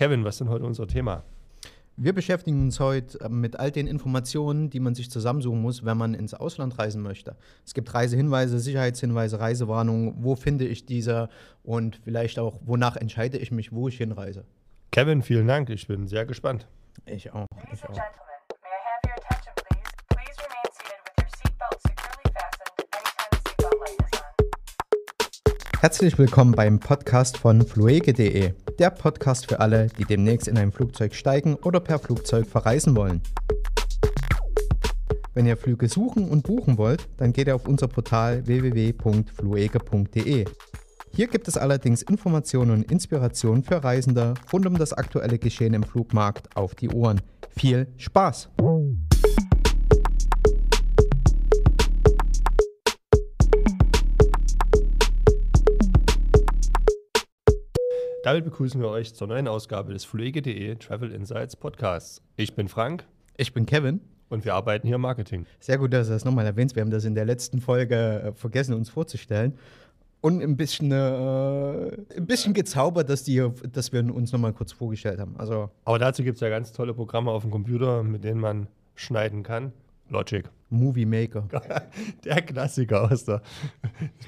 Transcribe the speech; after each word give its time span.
Kevin, 0.00 0.24
was 0.24 0.36
ist 0.36 0.38
denn 0.40 0.48
heute 0.48 0.64
unser 0.64 0.86
Thema? 0.86 1.24
Wir 1.98 2.14
beschäftigen 2.14 2.62
uns 2.62 2.80
heute 2.80 3.20
äh, 3.20 3.28
mit 3.28 3.60
all 3.60 3.70
den 3.70 3.86
Informationen, 3.86 4.70
die 4.70 4.80
man 4.80 4.94
sich 4.94 5.10
zusammensuchen 5.10 5.60
muss, 5.60 5.84
wenn 5.84 5.98
man 5.98 6.14
ins 6.14 6.32
Ausland 6.32 6.78
reisen 6.78 7.02
möchte. 7.02 7.36
Es 7.66 7.74
gibt 7.74 7.92
Reisehinweise, 7.92 8.58
Sicherheitshinweise, 8.60 9.38
Reisewarnungen. 9.40 10.14
Wo 10.24 10.36
finde 10.36 10.66
ich 10.66 10.86
diese 10.86 11.28
und 11.62 12.00
vielleicht 12.02 12.38
auch, 12.38 12.60
wonach 12.64 12.96
entscheide 12.96 13.36
ich 13.36 13.50
mich, 13.50 13.72
wo 13.72 13.88
ich 13.88 13.98
hinreise? 13.98 14.46
Kevin, 14.90 15.20
vielen 15.20 15.46
Dank. 15.46 15.68
Ich 15.68 15.86
bin 15.86 16.06
sehr 16.08 16.24
gespannt. 16.24 16.66
Ich 17.04 17.30
auch. 17.34 17.44
Ladies 17.54 17.80
Ich 17.80 17.84
and 17.84 17.90
auch. 17.90 17.96
gentlemen, 17.96 18.40
may 18.62 18.70
I 18.70 18.80
have 18.86 19.04
your 19.04 19.16
attention, 19.22 19.52
please? 19.68 19.90
Please 20.08 20.36
remain 20.40 20.70
seated 20.72 20.96
with 21.04 21.12
your 21.20 21.28
seatbelt 21.36 21.78
securely 21.86 22.24
fastened 22.32 22.72
anytime 22.96 23.28
the 23.32 23.38
seatbelt 23.50 23.76
light 23.84 24.00
is 24.00 24.18
on. 24.18 25.80
Herzlich 25.82 26.16
willkommen 26.18 26.52
beim 26.52 26.80
Podcast 26.80 27.36
von 27.36 27.60
fluege.de, 27.66 28.54
der 28.80 28.90
Podcast 28.90 29.48
für 29.48 29.60
alle, 29.60 29.86
die 29.98 30.06
demnächst 30.06 30.48
in 30.48 30.58
ein 30.58 30.72
Flugzeug 30.72 31.14
steigen 31.14 31.54
oder 31.54 31.78
per 31.80 31.98
Flugzeug 31.98 32.46
verreisen 32.46 32.96
wollen. 32.96 33.20
Wenn 35.34 35.44
ihr 35.46 35.58
Flüge 35.58 35.88
suchen 35.88 36.28
und 36.28 36.42
buchen 36.42 36.76
wollt, 36.78 37.08
dann 37.18 37.32
geht 37.32 37.46
ihr 37.46 37.54
auf 37.54 37.68
unser 37.68 37.86
Portal 37.88 38.46
www.fluege.de. 38.46 40.46
Hier 41.12 41.26
gibt 41.26 41.48
es 41.48 41.56
allerdings 41.56 42.02
Informationen 42.02 42.70
und 42.70 42.88
Inspirationen 42.90 43.62
für 43.62 43.84
Reisende 43.84 44.34
rund 44.52 44.66
um 44.66 44.76
das 44.78 44.92
aktuelle 44.92 45.38
Geschehen 45.38 45.74
im 45.74 45.82
Flugmarkt 45.82 46.56
auf 46.56 46.74
die 46.74 46.88
Ohren. 46.88 47.20
Viel 47.54 47.88
Spaß! 47.98 48.48
Damit 58.22 58.44
begrüßen 58.44 58.80
wir 58.80 58.88
euch 58.88 59.14
zur 59.14 59.28
neuen 59.28 59.48
Ausgabe 59.48 59.92
des 59.94 60.04
Pflege.de 60.04 60.74
Travel 60.76 61.10
Insights 61.12 61.56
Podcasts. 61.56 62.22
Ich 62.36 62.54
bin 62.54 62.68
Frank 62.68 63.06
Ich 63.38 63.54
bin 63.54 63.64
Kevin. 63.64 64.00
und 64.28 64.44
wir 64.44 64.54
arbeiten 64.54 64.86
hier 64.86 64.96
im 64.96 65.02
Marketing. 65.02 65.46
Sehr 65.58 65.78
gut, 65.78 65.92
dass 65.94 66.08
du 66.08 66.12
das 66.12 66.24
nochmal 66.26 66.44
erwähnst. 66.44 66.76
Wir 66.76 66.82
haben 66.82 66.90
das 66.90 67.04
in 67.06 67.14
der 67.14 67.24
letzten 67.24 67.60
Folge 67.60 67.96
äh, 68.22 68.32
vergessen, 68.32 68.74
uns 68.74 68.90
vorzustellen. 68.90 69.56
Und 70.20 70.42
ein 70.42 70.58
bisschen, 70.58 70.92
äh, 70.92 71.96
ein 72.14 72.26
bisschen 72.26 72.52
gezaubert, 72.52 73.08
dass, 73.08 73.22
die, 73.24 73.42
dass 73.72 73.90
wir 73.90 74.14
uns 74.14 74.32
nochmal 74.32 74.52
kurz 74.52 74.72
vorgestellt 74.72 75.18
haben. 75.18 75.34
Also 75.38 75.70
Aber 75.86 75.98
dazu 75.98 76.22
gibt 76.22 76.34
es 76.34 76.40
ja 76.42 76.50
ganz 76.50 76.72
tolle 76.72 76.92
Programme 76.92 77.30
auf 77.30 77.40
dem 77.42 77.50
Computer, 77.50 78.02
mit 78.02 78.22
denen 78.22 78.38
man 78.38 78.66
schneiden 78.96 79.42
kann. 79.42 79.72
Logic. 80.10 80.44
Movie 80.70 81.04
Maker. 81.04 81.48
Der 82.24 82.42
Klassiker 82.42 83.10
aus 83.10 83.24
der 83.24 83.42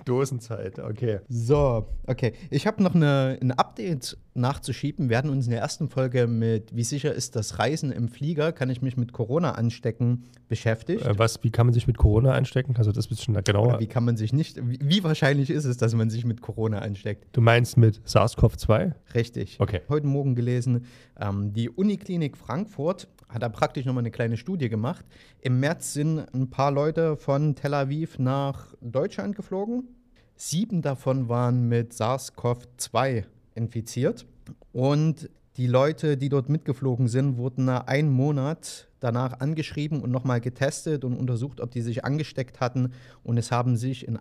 Dosenzeit. 0.05 0.79
Okay. 0.79 1.21
So, 1.29 1.89
okay. 2.07 2.33
Ich 2.51 2.67
habe 2.67 2.83
noch 2.83 2.95
eine, 2.95 3.39
ein 3.41 3.53
Update 3.53 4.19
nachzuschieben. 4.35 5.09
Wir 5.09 5.19
hatten 5.19 5.29
uns 5.29 5.47
in 5.47 5.53
der 5.53 5.61
ersten 5.61 5.89
Folge 5.89 6.27
mit, 6.27 6.75
wie 6.75 6.85
sicher 6.85 7.13
ist 7.13 7.37
das 7.37 7.59
Reisen 7.59 7.93
im 7.93 8.09
Flieger, 8.09 8.53
kann 8.53 8.71
ich 8.71 8.81
mich 8.81 8.97
mit 8.97 9.13
Corona 9.13 9.53
anstecken, 9.53 10.25
beschäftigt. 10.49 11.05
Äh, 11.05 11.19
was, 11.19 11.43
wie 11.45 11.51
kann 11.51 11.67
man 11.67 11.75
sich 11.75 11.87
mit 11.87 11.99
Corona 11.99 12.33
einstecken? 12.33 12.75
Kannst 12.75 12.89
du 12.89 12.93
das 12.93 13.09
bisschen 13.09 13.35
genauer? 13.45 13.69
Oder 13.69 13.81
wie 13.81 13.87
kann 13.87 14.05
man 14.05 14.17
sich 14.17 14.33
nicht, 14.33 14.59
wie, 14.63 14.79
wie 14.83 15.05
wahrscheinlich 15.05 15.51
ist 15.51 15.65
es, 15.65 15.77
dass 15.77 15.95
man 15.95 16.11
sich 16.11 16.25
mit 16.25 16.41
Corona 16.41 16.79
ansteckt? 16.79 17.27
Du 17.33 17.41
meinst 17.41 17.77
mit 17.77 18.01
SARS-CoV-2? 18.07 18.93
Richtig. 19.15 19.61
Okay. 19.61 19.83
Heute 19.89 20.07
Morgen 20.07 20.35
gelesen, 20.35 20.87
ähm, 21.21 21.53
die 21.53 21.69
Uniklinik 21.69 22.37
Frankfurt 22.37 23.09
hat 23.29 23.43
da 23.43 23.49
praktisch 23.49 23.85
nochmal 23.85 24.03
eine 24.03 24.11
kleine 24.11 24.37
Studie 24.37 24.69
gemacht. 24.69 25.05
Im 25.41 25.61
März 25.61 25.95
sind 25.95 26.32
ein 26.35 26.51
paar 26.51 26.71
Leute 26.71 27.17
von 27.17 27.55
Tel 27.55 27.75
Aviv 27.75 28.19
nach 28.19 28.75
Deutschland 28.81 29.37
geflogen. 29.37 29.85
Sieben 30.37 30.83
davon 30.83 31.29
waren 31.29 31.69
mit 31.69 31.93
SARS-CoV-2 31.93 33.25
infiziert. 33.55 34.27
Und 34.73 35.29
die 35.57 35.67
Leute, 35.67 36.17
die 36.17 36.31
dort 36.31 36.49
mitgeflogen 36.49 37.09
sind, 37.09 37.37
wurden 37.37 37.67
nach 37.67 37.87
einen 37.87 38.11
Monat 38.11 38.89
danach 39.01 39.41
angeschrieben 39.41 40.01
und 40.01 40.11
nochmal 40.11 40.41
getestet 40.41 41.05
und 41.05 41.15
untersucht, 41.15 41.61
ob 41.61 41.71
die 41.71 41.83
sich 41.83 42.05
angesteckt 42.05 42.61
hatten. 42.61 42.93
Und 43.23 43.37
es 43.37 43.53
haben 43.53 43.77
sich 43.77 44.09
in 44.09 44.19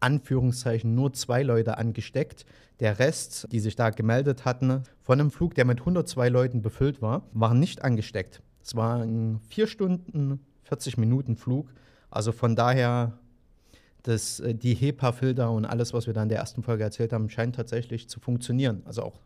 Anführungszeichen 0.00 0.94
nur 0.94 1.12
zwei 1.12 1.42
Leute 1.42 1.76
angesteckt. 1.76 2.46
Der 2.80 2.98
Rest, 2.98 3.46
die 3.52 3.60
sich 3.60 3.76
da 3.76 3.90
gemeldet 3.90 4.44
hatten, 4.44 4.82
von 5.02 5.20
einem 5.20 5.30
Flug, 5.30 5.54
der 5.54 5.64
mit 5.64 5.80
102 5.80 6.28
Leuten 6.28 6.62
befüllt 6.62 7.02
war, 7.02 7.28
waren 7.32 7.60
nicht 7.60 7.82
angesteckt. 7.82 8.42
Es 8.64 8.74
war 8.74 9.02
ein 9.02 9.40
4 9.50 9.66
Stunden, 9.66 10.40
40 10.72 10.96
Minuten 10.96 11.36
Flug. 11.36 11.68
Also 12.10 12.32
von 12.32 12.56
daher, 12.56 13.18
das, 14.04 14.40
äh, 14.40 14.54
die 14.54 14.72
HEPA-Filter 14.74 15.50
und 15.50 15.66
alles, 15.66 15.92
was 15.92 16.06
wir 16.06 16.14
da 16.14 16.22
in 16.22 16.30
der 16.30 16.38
ersten 16.38 16.62
Folge 16.62 16.82
erzählt 16.82 17.12
haben, 17.12 17.28
scheint 17.28 17.54
tatsächlich 17.56 18.08
zu 18.08 18.20
funktionieren. 18.20 18.80
Also 18.86 19.02
auch 19.02 19.20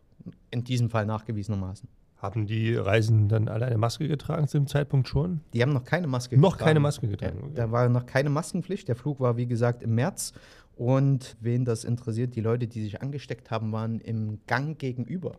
in 0.51 0.65
diesem 0.65 0.91
Fall 0.91 1.07
nachgewiesenermaßen. 1.07 1.89
Haben 2.17 2.47
die 2.49 2.75
Reisenden 2.75 3.29
dann 3.29 3.47
alle 3.49 3.67
eine 3.67 3.79
Maske 3.79 4.09
getragen 4.09 4.49
zu 4.49 4.59
dem 4.59 4.67
Zeitpunkt 4.67 5.07
schon? 5.07 5.41
Die 5.53 5.63
haben 5.63 5.73
noch 5.73 5.85
keine 5.85 6.09
Maske 6.09 6.37
Noch 6.37 6.53
getragen. 6.55 6.67
keine 6.69 6.81
Maske 6.81 7.07
getragen, 7.07 7.39
Ja, 7.39 7.45
okay. 7.45 7.55
Da 7.55 7.71
war 7.71 7.89
noch 7.89 8.07
keine 8.07 8.31
Maskenpflicht. 8.31 8.89
Der 8.89 8.97
Flug 8.97 9.21
war, 9.21 9.37
wie 9.37 9.47
gesagt, 9.47 9.85
im 9.85 9.95
März. 9.95 10.33
Und 10.75 11.37
wen 11.41 11.65
das 11.65 11.85
interessiert, 11.85 12.35
die 12.35 12.41
Leute, 12.41 12.67
die 12.67 12.83
sich 12.83 13.03
angesteckt 13.03 13.53
haben, 13.53 13.71
waren 13.71 14.01
im 14.01 14.41
Gang 14.49 14.77
gegenüber. 14.79 15.39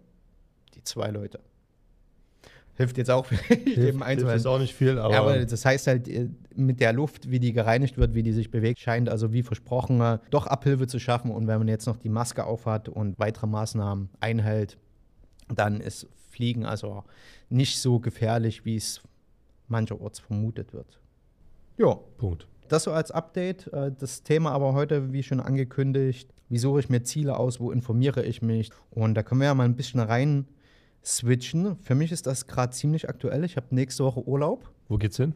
Die 0.76 0.84
zwei 0.84 1.10
Leute. 1.10 1.42
Hilft 2.78 2.98
jetzt 2.98 3.10
auch 3.10 3.28
Hilft 3.48 4.02
Einzelnen. 4.02 4.36
ist 4.36 4.46
auch 4.46 4.60
nicht 4.60 4.74
viel, 4.76 5.00
aber, 5.00 5.14
Ja, 5.14 5.22
aber 5.22 5.46
das 5.46 5.66
heißt 5.66 5.88
halt, 5.88 6.08
äh, 6.08 6.30
mit 6.56 6.80
der 6.80 6.94
Luft, 6.94 7.30
wie 7.32 7.40
die 7.40 7.52
gereinigt 7.52 7.98
wird, 7.98 8.14
wie 8.14 8.22
die 8.24 8.32
sich 8.34 8.52
bewegt, 8.52 8.80
scheint 8.80 9.10
also 9.10 9.34
wie 9.34 9.42
versprochen 9.44 10.00
äh, 10.00 10.20
doch 10.30 10.46
Abhilfe 10.48 10.86
zu 10.88 11.00
schaffen. 11.00 11.32
Und 11.32 11.48
wenn 11.48 11.58
man 11.58 11.68
jetzt 11.68 11.88
noch 11.88 11.98
die 11.98 12.10
Maske 12.10 12.46
aufhat 12.46 12.88
und 12.88 13.18
weitere 13.20 13.48
Maßnahmen 13.48 14.10
einhält, 14.20 14.78
dann 15.54 15.82
ist 15.82 16.08
Fliegen 16.30 16.66
also 16.66 17.04
nicht 17.50 17.80
so 17.80 18.00
gefährlich, 18.00 18.64
wie 18.64 18.76
es 18.76 19.02
mancherorts 19.68 20.20
vermutet 20.20 20.72
wird. 20.74 21.00
Ja, 21.78 21.96
Punkt. 22.18 22.48
das 22.68 22.84
so 22.84 22.92
als 22.92 23.10
Update. 23.12 23.68
Äh, 23.74 23.92
Das 23.98 24.22
Thema 24.22 24.52
aber 24.52 24.74
heute, 24.74 25.12
wie 25.14 25.24
schon 25.24 25.40
angekündigt, 25.40 26.30
wie 26.50 26.60
suche 26.60 26.80
ich 26.80 26.90
mir 26.90 27.02
Ziele 27.04 27.38
aus, 27.38 27.60
wo 27.60 27.72
informiere 27.72 28.24
ich 28.24 28.42
mich? 28.44 28.70
Und 28.92 29.16
da 29.16 29.24
können 29.24 29.42
wir 29.42 29.46
ja 29.48 29.56
mal 29.56 29.66
ein 29.66 29.76
bisschen 29.76 30.00
rein 30.00 30.46
switchen. 31.04 31.78
Für 31.82 31.96
mich 31.96 32.12
ist 32.12 32.28
das 32.28 32.48
gerade 32.48 32.74
ziemlich 32.74 33.10
aktuell. 33.10 33.44
Ich 33.44 33.56
habe 33.58 33.68
nächste 33.72 34.04
Woche 34.04 34.28
Urlaub. 34.28 34.70
Wo 34.88 34.98
geht's 34.98 35.18
hin? 35.18 35.34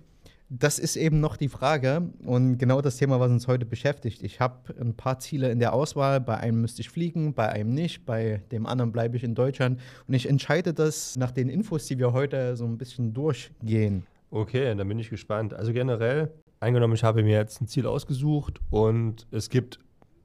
Das 0.54 0.80
ist 0.80 0.98
eben 0.98 1.22
noch 1.22 1.38
die 1.38 1.48
Frage 1.48 2.10
und 2.26 2.58
genau 2.58 2.82
das 2.82 2.98
Thema, 2.98 3.22
was 3.22 3.32
uns 3.32 3.48
heute 3.48 3.66
beschäftigt. 3.66 4.22
Ich 4.22 4.42
habe 4.42 4.76
ein 4.82 4.96
paar 4.96 5.18
Ziele 5.20 5.50
in 5.50 5.60
der 5.60 5.72
Auswahl. 5.72 6.20
Bei 6.20 6.36
einem 6.36 6.60
müsste 6.60 6.82
ich 6.82 6.90
fliegen, 6.90 7.34
bei 7.34 7.48
einem 7.48 7.74
nicht, 7.74 8.06
bei 8.06 8.42
dem 8.52 8.66
anderen 8.66 8.92
bleibe 8.92 9.16
ich 9.16 9.24
in 9.24 9.34
Deutschland. 9.34 9.80
Und 10.10 10.14
ich 10.14 10.28
entscheide 10.28 10.74
das 10.74 11.16
nach 11.16 11.32
den 11.32 11.48
Infos, 11.48 11.86
die 11.86 11.98
wir 11.98 12.12
heute 12.12 12.58
so 12.58 12.66
ein 12.66 12.78
bisschen 12.78 13.14
durchgehen. 13.14 14.06
Okay, 14.30 14.76
dann 14.76 14.86
bin 14.90 15.00
ich 15.00 15.10
gespannt. 15.10 15.54
Also 15.54 15.72
generell, 15.72 16.32
angenommen, 16.60 16.96
ich 16.96 17.04
habe 17.06 17.24
mir 17.24 17.38
jetzt 17.38 17.62
ein 17.62 17.68
Ziel 17.68 17.88
ausgesucht 17.88 18.60
und 18.70 19.28
es 19.32 19.50
gibt 19.50 19.80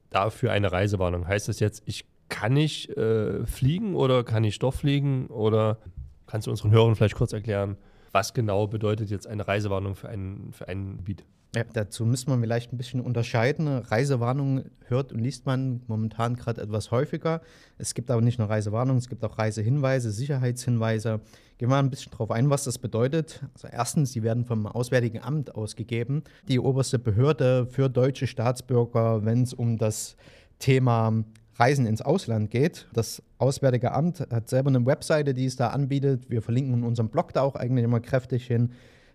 dafür 0.09 0.51
eine 0.51 0.73
Reisewarnung. 0.73 1.25
Heißt 1.25 1.47
das 1.47 1.61
jetzt, 1.61 1.83
ich 1.85 2.03
kann 2.29 2.53
nicht 2.53 2.89
äh, 2.97 3.45
fliegen 3.45 3.95
oder 3.95 4.23
kann 4.23 4.43
ich 4.43 4.59
doch 4.59 4.73
fliegen? 4.73 5.27
Oder 5.27 5.77
kannst 6.25 6.47
du 6.47 6.51
unseren 6.51 6.71
Hörern 6.71 6.95
vielleicht 6.95 7.15
kurz 7.15 7.33
erklären, 7.33 7.77
was 8.11 8.33
genau 8.33 8.67
bedeutet 8.67 9.09
jetzt 9.09 9.27
eine 9.27 9.47
Reisewarnung 9.47 9.95
für 9.95 10.09
ein, 10.09 10.49
für 10.51 10.67
ein 10.67 10.97
Gebiet? 10.97 11.23
Ja, 11.55 11.63
dazu 11.63 12.05
müsste 12.05 12.29
man 12.29 12.41
vielleicht 12.41 12.73
ein 12.73 12.77
bisschen 12.77 12.99
unterscheiden. 12.99 13.67
Reisewarnung 13.67 14.65
hört 14.85 15.13
und 15.13 15.19
liest 15.19 15.45
man 15.45 15.81
momentan 15.87 16.35
gerade 16.35 16.61
etwas 16.61 16.91
häufiger. 16.91 17.41
Es 17.77 17.93
gibt 17.93 18.11
aber 18.11 18.21
nicht 18.21 18.37
nur 18.37 18.49
Reisewarnungen, 18.49 18.99
es 18.99 19.07
gibt 19.07 19.23
auch 19.23 19.37
Reisehinweise, 19.37 20.11
Sicherheitshinweise. 20.11 21.21
Gehen 21.57 21.69
wir 21.69 21.75
mal 21.75 21.79
ein 21.79 21.89
bisschen 21.89 22.11
drauf 22.11 22.31
ein, 22.31 22.49
was 22.49 22.65
das 22.65 22.77
bedeutet. 22.77 23.41
Also 23.53 23.69
erstens, 23.71 24.11
die 24.11 24.23
werden 24.23 24.45
vom 24.45 24.67
Auswärtigen 24.67 25.23
Amt 25.23 25.55
ausgegeben. 25.55 26.23
Die 26.47 26.59
oberste 26.59 26.99
Behörde 26.99 27.65
für 27.65 27.89
deutsche 27.89 28.27
Staatsbürger, 28.27 29.23
wenn 29.23 29.43
es 29.43 29.53
um 29.53 29.77
das 29.77 30.17
Thema 30.59 31.23
Reisen 31.59 31.85
ins 31.85 32.01
Ausland 32.01 32.51
geht. 32.51 32.87
Das 32.93 33.21
Auswärtige 33.37 33.91
Amt 33.91 34.19
hat 34.19 34.49
selber 34.49 34.69
eine 34.69 34.85
Webseite, 34.85 35.33
die 35.33 35.45
es 35.45 35.55
da 35.55 35.69
anbietet. 35.69 36.29
Wir 36.29 36.41
verlinken 36.41 36.73
in 36.73 36.83
unserem 36.83 37.09
Blog 37.09 37.33
da 37.33 37.41
auch 37.41 37.55
eigentlich 37.55 37.83
immer 37.83 37.99
kräftig 37.99 38.45
hin. 38.45 38.71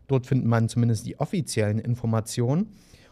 Dort 0.09 0.27
findet 0.27 0.49
man 0.49 0.69
zumindest 0.69 1.07
die 1.07 1.19
offiziellen 1.21 1.79
Informationen. 1.79 2.69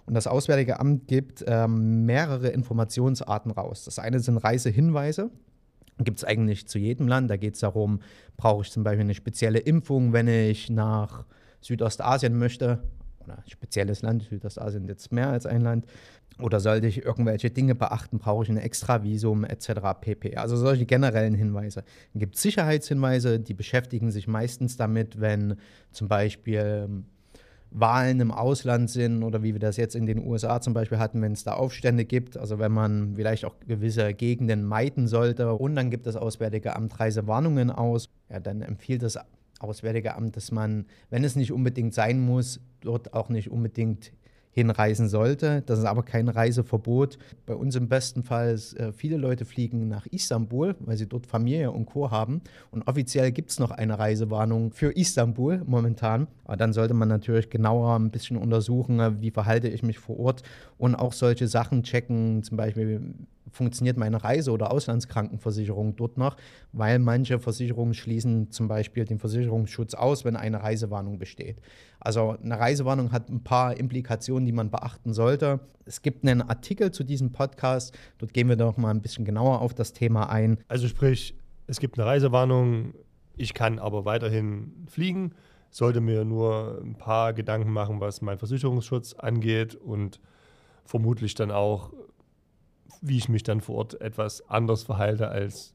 Und 0.06 0.14
das 0.14 0.26
Auswärtige 0.26 0.80
Amt 0.80 1.06
gibt 1.06 1.44
ähm, 1.46 2.04
mehrere 2.04 2.48
Informationsarten 2.48 3.52
raus. 3.52 3.84
Das 3.84 3.98
eine 3.98 4.18
sind 4.18 4.38
Reisehinweise. 4.38 5.30
Gibt 5.98 6.18
es 6.18 6.24
eigentlich 6.24 6.66
zu 6.66 6.78
jedem 6.78 7.06
Land. 7.06 7.30
Da 7.30 7.36
geht 7.36 7.54
es 7.54 7.60
darum, 7.60 8.00
brauche 8.36 8.62
ich 8.62 8.70
zum 8.70 8.82
Beispiel 8.82 9.02
eine 9.02 9.14
spezielle 9.14 9.60
Impfung, 9.60 10.12
wenn 10.12 10.26
ich 10.26 10.70
nach 10.70 11.24
Südostasien 11.60 12.38
möchte. 12.38 12.82
Oder 13.24 13.38
ein 13.38 13.48
spezielles 13.48 14.02
Land, 14.02 14.22
Südostasien 14.22 14.86
jetzt 14.86 15.12
mehr 15.12 15.28
als 15.28 15.46
ein 15.46 15.60
Land. 15.60 15.86
Oder 16.40 16.60
sollte 16.60 16.86
ich 16.86 17.04
irgendwelche 17.04 17.50
Dinge 17.50 17.74
beachten, 17.74 18.18
brauche 18.18 18.44
ich 18.44 18.48
ein 18.48 18.56
Extravisum 18.56 19.44
etc. 19.44 19.72
pp. 20.00 20.36
Also 20.36 20.56
solche 20.56 20.86
generellen 20.86 21.34
Hinweise. 21.34 21.84
Dann 22.12 22.20
gibt 22.20 22.36
es 22.36 22.42
Sicherheitshinweise, 22.42 23.40
die 23.40 23.54
beschäftigen 23.54 24.10
sich 24.10 24.26
meistens 24.26 24.76
damit, 24.76 25.20
wenn 25.20 25.56
zum 25.90 26.08
Beispiel 26.08 27.04
Wahlen 27.70 28.20
im 28.20 28.32
Ausland 28.32 28.90
sind 28.90 29.22
oder 29.22 29.42
wie 29.42 29.52
wir 29.52 29.60
das 29.60 29.76
jetzt 29.76 29.94
in 29.94 30.06
den 30.06 30.26
USA 30.26 30.60
zum 30.60 30.74
Beispiel 30.74 30.98
hatten, 30.98 31.22
wenn 31.22 31.32
es 31.32 31.44
da 31.44 31.54
Aufstände 31.54 32.04
gibt, 32.04 32.36
also 32.36 32.58
wenn 32.58 32.72
man 32.72 33.14
vielleicht 33.14 33.44
auch 33.44 33.54
gewisse 33.66 34.12
Gegenden 34.12 34.64
meiden 34.64 35.06
sollte 35.06 35.52
und 35.54 35.76
dann 35.76 35.90
gibt 35.90 36.06
das 36.06 36.16
Auswärtige 36.16 36.74
Amt 36.74 36.98
Reisewarnungen 36.98 37.70
aus, 37.70 38.08
ja, 38.28 38.40
dann 38.40 38.62
empfiehlt 38.62 39.02
das 39.02 39.18
Auswärtige 39.60 40.16
Amt, 40.16 40.36
dass 40.36 40.50
man, 40.50 40.86
wenn 41.10 41.22
es 41.22 41.36
nicht 41.36 41.52
unbedingt 41.52 41.94
sein 41.94 42.20
muss, 42.20 42.60
dort 42.80 43.14
auch 43.14 43.28
nicht 43.28 43.50
unbedingt 43.50 44.12
hinreisen 44.52 45.08
sollte. 45.08 45.62
Das 45.66 45.78
ist 45.78 45.84
aber 45.84 46.02
kein 46.02 46.28
Reiseverbot. 46.28 47.18
Bei 47.46 47.54
uns 47.54 47.76
im 47.76 47.88
besten 47.88 48.22
Fall, 48.22 48.58
äh, 48.76 48.92
viele 48.92 49.16
Leute 49.16 49.44
fliegen 49.44 49.88
nach 49.88 50.06
Istanbul, 50.06 50.74
weil 50.80 50.96
sie 50.96 51.06
dort 51.06 51.26
Familie 51.26 51.70
und 51.70 51.86
Co. 51.86 52.10
haben. 52.10 52.40
Und 52.70 52.86
offiziell 52.88 53.30
gibt 53.30 53.50
es 53.50 53.60
noch 53.60 53.70
eine 53.70 53.98
Reisewarnung 53.98 54.72
für 54.72 54.90
Istanbul 54.90 55.62
momentan. 55.66 56.26
Aber 56.44 56.56
dann 56.56 56.72
sollte 56.72 56.94
man 56.94 57.08
natürlich 57.08 57.48
genauer 57.48 57.96
ein 57.96 58.10
bisschen 58.10 58.36
untersuchen, 58.36 59.20
wie 59.20 59.30
verhalte 59.30 59.68
ich 59.68 59.82
mich 59.82 59.98
vor 59.98 60.18
Ort 60.18 60.42
und 60.78 60.96
auch 60.96 61.12
solche 61.12 61.46
Sachen 61.46 61.84
checken, 61.84 62.42
zum 62.42 62.56
Beispiel 62.56 63.14
funktioniert 63.52 63.96
meine 63.96 64.22
Reise- 64.22 64.52
oder 64.52 64.72
Auslandskrankenversicherung 64.72 65.96
dort 65.96 66.18
noch, 66.18 66.36
weil 66.72 66.98
manche 66.98 67.38
Versicherungen 67.38 67.94
schließen 67.94 68.50
zum 68.50 68.68
Beispiel 68.68 69.04
den 69.04 69.18
Versicherungsschutz 69.18 69.94
aus, 69.94 70.24
wenn 70.24 70.36
eine 70.36 70.62
Reisewarnung 70.62 71.18
besteht. 71.18 71.60
Also 72.00 72.36
eine 72.42 72.58
Reisewarnung 72.58 73.12
hat 73.12 73.28
ein 73.28 73.42
paar 73.42 73.76
Implikationen, 73.76 74.46
die 74.46 74.52
man 74.52 74.70
beachten 74.70 75.12
sollte. 75.12 75.60
Es 75.84 76.02
gibt 76.02 76.24
einen 76.24 76.42
Artikel 76.42 76.90
zu 76.92 77.04
diesem 77.04 77.32
Podcast, 77.32 77.96
dort 78.18 78.32
gehen 78.32 78.48
wir 78.48 78.56
noch 78.56 78.76
mal 78.76 78.90
ein 78.90 79.02
bisschen 79.02 79.24
genauer 79.24 79.60
auf 79.60 79.74
das 79.74 79.92
Thema 79.92 80.30
ein. 80.30 80.58
Also 80.68 80.88
sprich, 80.88 81.34
es 81.66 81.80
gibt 81.80 81.98
eine 81.98 82.06
Reisewarnung, 82.06 82.94
ich 83.36 83.54
kann 83.54 83.78
aber 83.78 84.04
weiterhin 84.04 84.86
fliegen, 84.88 85.32
sollte 85.70 86.00
mir 86.00 86.24
nur 86.24 86.80
ein 86.82 86.96
paar 86.96 87.32
Gedanken 87.32 87.72
machen, 87.72 88.00
was 88.00 88.22
meinen 88.22 88.38
Versicherungsschutz 88.38 89.14
angeht 89.14 89.74
und 89.74 90.20
vermutlich 90.84 91.34
dann 91.34 91.50
auch, 91.50 91.92
wie 93.00 93.16
ich 93.16 93.28
mich 93.28 93.42
dann 93.42 93.60
vor 93.60 93.76
Ort 93.76 94.00
etwas 94.00 94.48
anders 94.48 94.82
verhalte, 94.82 95.28
als 95.28 95.74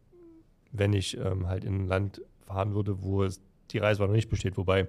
wenn 0.71 0.93
ich 0.93 1.17
ähm, 1.17 1.47
halt 1.47 1.63
in 1.63 1.81
ein 1.81 1.87
Land 1.87 2.21
fahren 2.45 2.73
würde, 2.73 3.01
wo 3.01 3.23
es 3.23 3.41
die 3.71 3.77
Reisewarnung 3.77 4.15
nicht 4.15 4.29
besteht. 4.29 4.57
Wobei 4.57 4.87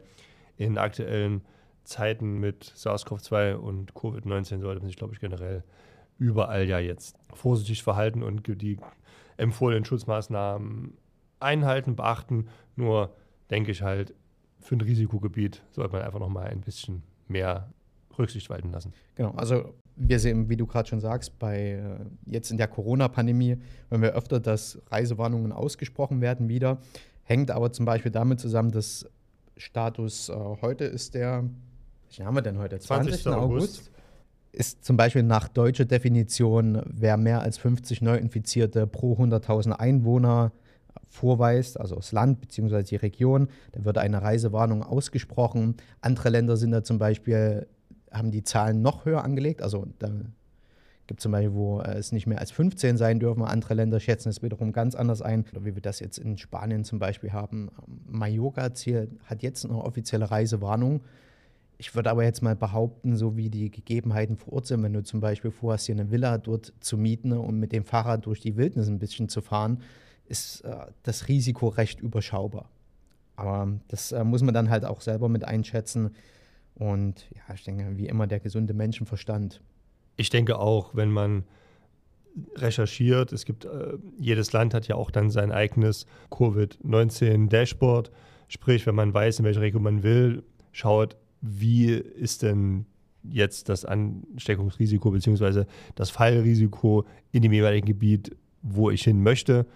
in 0.56 0.78
aktuellen 0.78 1.42
Zeiten 1.84 2.38
mit 2.38 2.72
SARS-CoV-2 2.76 3.54
und 3.54 3.94
Covid-19 3.94 4.60
sollte 4.60 4.80
man 4.80 4.88
sich, 4.88 4.96
glaube 4.96 5.14
ich, 5.14 5.20
generell 5.20 5.62
überall 6.18 6.66
ja 6.66 6.78
jetzt 6.78 7.16
vorsichtig 7.32 7.82
verhalten 7.82 8.22
und 8.22 8.46
die 8.46 8.78
empfohlenen 9.36 9.84
Schutzmaßnahmen 9.84 10.96
einhalten, 11.40 11.94
beachten. 11.94 12.48
Nur 12.74 13.14
denke 13.50 13.70
ich 13.70 13.82
halt, 13.82 14.14
für 14.58 14.76
ein 14.76 14.80
Risikogebiet 14.80 15.62
sollte 15.70 15.92
man 15.92 16.02
einfach 16.02 16.18
noch 16.18 16.28
mal 16.28 16.46
ein 16.46 16.62
bisschen 16.62 17.02
mehr 17.28 17.68
Rücksicht 18.18 18.48
walten 18.50 18.72
lassen. 18.72 18.92
Genau, 19.14 19.32
also 19.32 19.74
wir 19.96 20.18
sehen, 20.18 20.48
wie 20.48 20.56
du 20.56 20.66
gerade 20.66 20.88
schon 20.88 21.00
sagst, 21.00 21.38
bei 21.38 21.72
äh, 21.72 21.80
jetzt 22.26 22.50
in 22.50 22.58
der 22.58 22.68
Corona-Pandemie, 22.68 23.56
wenn 23.90 24.02
wir 24.02 24.12
öfter, 24.12 24.40
dass 24.40 24.78
Reisewarnungen 24.90 25.52
ausgesprochen 25.52 26.20
werden 26.20 26.48
wieder, 26.48 26.78
hängt 27.22 27.50
aber 27.50 27.72
zum 27.72 27.86
Beispiel 27.86 28.12
damit 28.12 28.38
zusammen, 28.38 28.70
dass 28.70 29.06
Status 29.56 30.28
äh, 30.28 30.34
heute 30.34 30.84
ist 30.84 31.14
der, 31.14 31.44
welchen 32.08 32.26
haben 32.26 32.34
wir 32.34 32.42
denn 32.42 32.58
heute? 32.58 32.78
20. 32.78 33.26
August. 33.28 33.90
Ist 34.52 34.84
zum 34.84 34.96
Beispiel 34.96 35.22
nach 35.22 35.48
deutscher 35.48 35.84
Definition, 35.84 36.82
wer 36.86 37.18
mehr 37.18 37.42
als 37.42 37.58
50 37.58 38.00
Neuinfizierte 38.00 38.86
pro 38.86 39.14
100.000 39.14 39.72
Einwohner 39.72 40.52
vorweist, 41.08 41.78
also 41.78 41.96
das 41.96 42.12
Land 42.12 42.40
bzw. 42.40 42.82
die 42.82 42.96
Region, 42.96 43.48
da 43.72 43.84
wird 43.84 43.98
eine 43.98 44.22
Reisewarnung 44.22 44.82
ausgesprochen. 44.82 45.76
Andere 46.00 46.30
Länder 46.30 46.56
sind 46.56 46.70
da 46.70 46.82
zum 46.82 46.98
Beispiel, 46.98 47.66
haben 48.16 48.30
die 48.30 48.42
Zahlen 48.42 48.82
noch 48.82 49.04
höher 49.04 49.24
angelegt, 49.24 49.62
also 49.62 49.86
da 49.98 50.10
gibt 51.06 51.20
es 51.20 51.22
zum 51.22 51.32
Beispiel, 51.32 51.54
wo 51.54 51.80
äh, 51.80 51.94
es 51.94 52.12
nicht 52.12 52.26
mehr 52.26 52.40
als 52.40 52.50
15 52.50 52.96
sein 52.96 53.20
dürfen. 53.20 53.42
Andere 53.42 53.74
Länder 53.74 54.00
schätzen 54.00 54.28
es 54.28 54.42
wiederum 54.42 54.72
ganz 54.72 54.94
anders 54.94 55.22
ein. 55.22 55.44
Oder 55.52 55.64
wie 55.64 55.74
wir 55.74 55.82
das 55.82 56.00
jetzt 56.00 56.18
in 56.18 56.36
Spanien 56.38 56.84
zum 56.84 56.98
Beispiel 56.98 57.32
haben. 57.32 57.70
Mallorca 58.06 58.62
hat 58.62 59.42
jetzt 59.42 59.64
eine 59.64 59.76
offizielle 59.76 60.30
Reisewarnung. 60.30 61.02
Ich 61.78 61.94
würde 61.94 62.10
aber 62.10 62.24
jetzt 62.24 62.42
mal 62.42 62.56
behaupten, 62.56 63.16
so 63.16 63.36
wie 63.36 63.50
die 63.50 63.70
Gegebenheiten 63.70 64.36
vor 64.36 64.54
Ort 64.54 64.66
sind, 64.66 64.82
wenn 64.82 64.94
du 64.94 65.02
zum 65.02 65.20
Beispiel 65.20 65.50
vorhast, 65.50 65.86
hier 65.86 65.94
eine 65.94 66.10
Villa 66.10 66.38
dort 66.38 66.72
zu 66.80 66.96
mieten 66.96 67.32
und 67.32 67.60
mit 67.60 67.72
dem 67.72 67.84
Fahrrad 67.84 68.24
durch 68.24 68.40
die 68.40 68.56
Wildnis 68.56 68.88
ein 68.88 68.98
bisschen 68.98 69.28
zu 69.28 69.42
fahren, 69.42 69.82
ist 70.26 70.62
äh, 70.62 70.74
das 71.02 71.28
Risiko 71.28 71.68
recht 71.68 72.00
überschaubar. 72.00 72.70
Aber 73.36 73.68
das 73.88 74.12
äh, 74.12 74.24
muss 74.24 74.42
man 74.42 74.54
dann 74.54 74.70
halt 74.70 74.86
auch 74.86 75.02
selber 75.02 75.28
mit 75.28 75.44
einschätzen. 75.44 76.12
Und 76.78 77.26
ja, 77.34 77.54
ich 77.54 77.64
denke, 77.64 77.96
wie 77.96 78.06
immer 78.06 78.26
der 78.26 78.40
gesunde 78.40 78.74
Menschenverstand. 78.74 79.60
Ich 80.16 80.30
denke 80.30 80.58
auch, 80.58 80.94
wenn 80.94 81.10
man 81.10 81.44
recherchiert, 82.56 83.32
es 83.32 83.44
gibt, 83.44 83.64
äh, 83.64 83.94
jedes 84.18 84.52
Land 84.52 84.74
hat 84.74 84.86
ja 84.88 84.96
auch 84.96 85.10
dann 85.10 85.30
sein 85.30 85.52
eigenes 85.52 86.06
Covid-19-Dashboard. 86.30 88.10
Sprich, 88.48 88.86
wenn 88.86 88.94
man 88.94 89.14
weiß, 89.14 89.38
in 89.38 89.44
welche 89.44 89.60
Region 89.60 89.82
man 89.82 90.02
will, 90.02 90.42
schaut, 90.72 91.16
wie 91.40 91.92
ist 91.92 92.42
denn 92.42 92.86
jetzt 93.22 93.68
das 93.68 93.84
Ansteckungsrisiko 93.84 95.10
bzw. 95.10 95.64
das 95.94 96.10
Fallrisiko 96.10 97.06
in 97.32 97.42
dem 97.42 97.52
jeweiligen 97.52 97.86
Gebiet, 97.86 98.36
wo 98.62 98.90
ich 98.90 99.02
hin 99.02 99.22
möchte, 99.22 99.66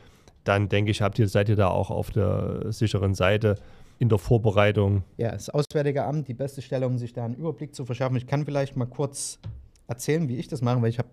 dann 0.45 0.69
denke 0.69 0.91
ich, 0.91 1.03
habt 1.03 1.19
ihr, 1.19 1.29
seid 1.29 1.49
ihr 1.49 1.57
da 1.57 1.69
auch 1.69 1.91
auf 1.91 2.11
der 2.11 2.73
sicheren 2.73 3.15
Seite 3.15 3.57
in 4.01 4.09
der 4.09 4.19
Vorbereitung. 4.19 5.05
Ja, 5.19 5.33
das 5.33 5.51
Auswärtige 5.51 6.05
Amt, 6.05 6.27
die 6.27 6.35
beste 6.35 6.63
Stelle, 6.63 6.87
um 6.87 6.97
sich 6.99 7.13
da 7.13 7.25
einen 7.25 7.35
Überblick 7.35 7.75
zu 7.75 7.85
verschaffen. 7.85 8.17
Ich 8.17 8.27
kann 8.27 8.47
vielleicht 8.47 8.75
mal 8.75 8.87
kurz 8.87 9.39
erzählen, 9.87 10.27
wie 10.29 10.37
ich 10.37 10.49
das 10.49 10.63
mache, 10.63 10.81
weil 10.81 10.89
ich 10.89 10.99
habe, 10.99 11.09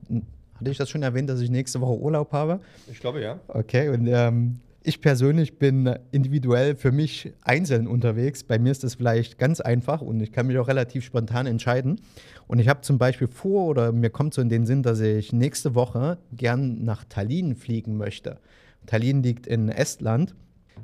hatte 0.56 0.72
ich 0.72 0.78
das 0.78 0.90
schon 0.90 1.04
erwähnt, 1.04 1.30
dass 1.30 1.42
ich 1.42 1.50
nächste 1.50 1.82
Woche 1.82 2.00
Urlaub 2.00 2.32
habe? 2.32 2.62
Ich 2.90 3.02
glaube 3.02 3.22
ja. 3.22 3.42
Okay, 3.50 3.90
und 3.90 4.08
ähm, 4.08 4.62
ich 4.84 5.02
persönlich 5.02 5.60
bin 5.60 5.94
individuell 6.12 6.78
für 6.78 6.94
mich 6.94 7.34
einzeln 7.44 7.88
unterwegs. 7.88 8.46
Bei 8.46 8.58
mir 8.58 8.72
ist 8.72 8.86
das 8.86 8.96
vielleicht 8.96 9.38
ganz 9.38 9.60
einfach 9.60 10.00
und 10.00 10.22
ich 10.22 10.32
kann 10.32 10.48
mich 10.48 10.58
auch 10.58 10.70
relativ 10.70 11.04
spontan 11.04 11.46
entscheiden. 11.46 12.00
Und 12.48 12.60
ich 12.60 12.70
habe 12.70 12.80
zum 12.80 12.98
Beispiel 12.98 13.28
vor 13.28 13.66
oder 13.66 13.92
mir 13.92 14.12
kommt 14.12 14.34
so 14.34 14.42
in 14.42 14.48
den 14.48 14.66
Sinn, 14.66 14.82
dass 14.82 15.02
ich 15.02 15.34
nächste 15.34 15.76
Woche 15.76 16.20
gern 16.32 16.86
nach 16.86 17.04
Tallinn 17.04 17.58
fliegen 17.58 17.98
möchte. 17.98 18.40
Tallinn 18.86 19.24
liegt 19.24 19.46
in 19.46 19.68
Estland. 19.68 20.36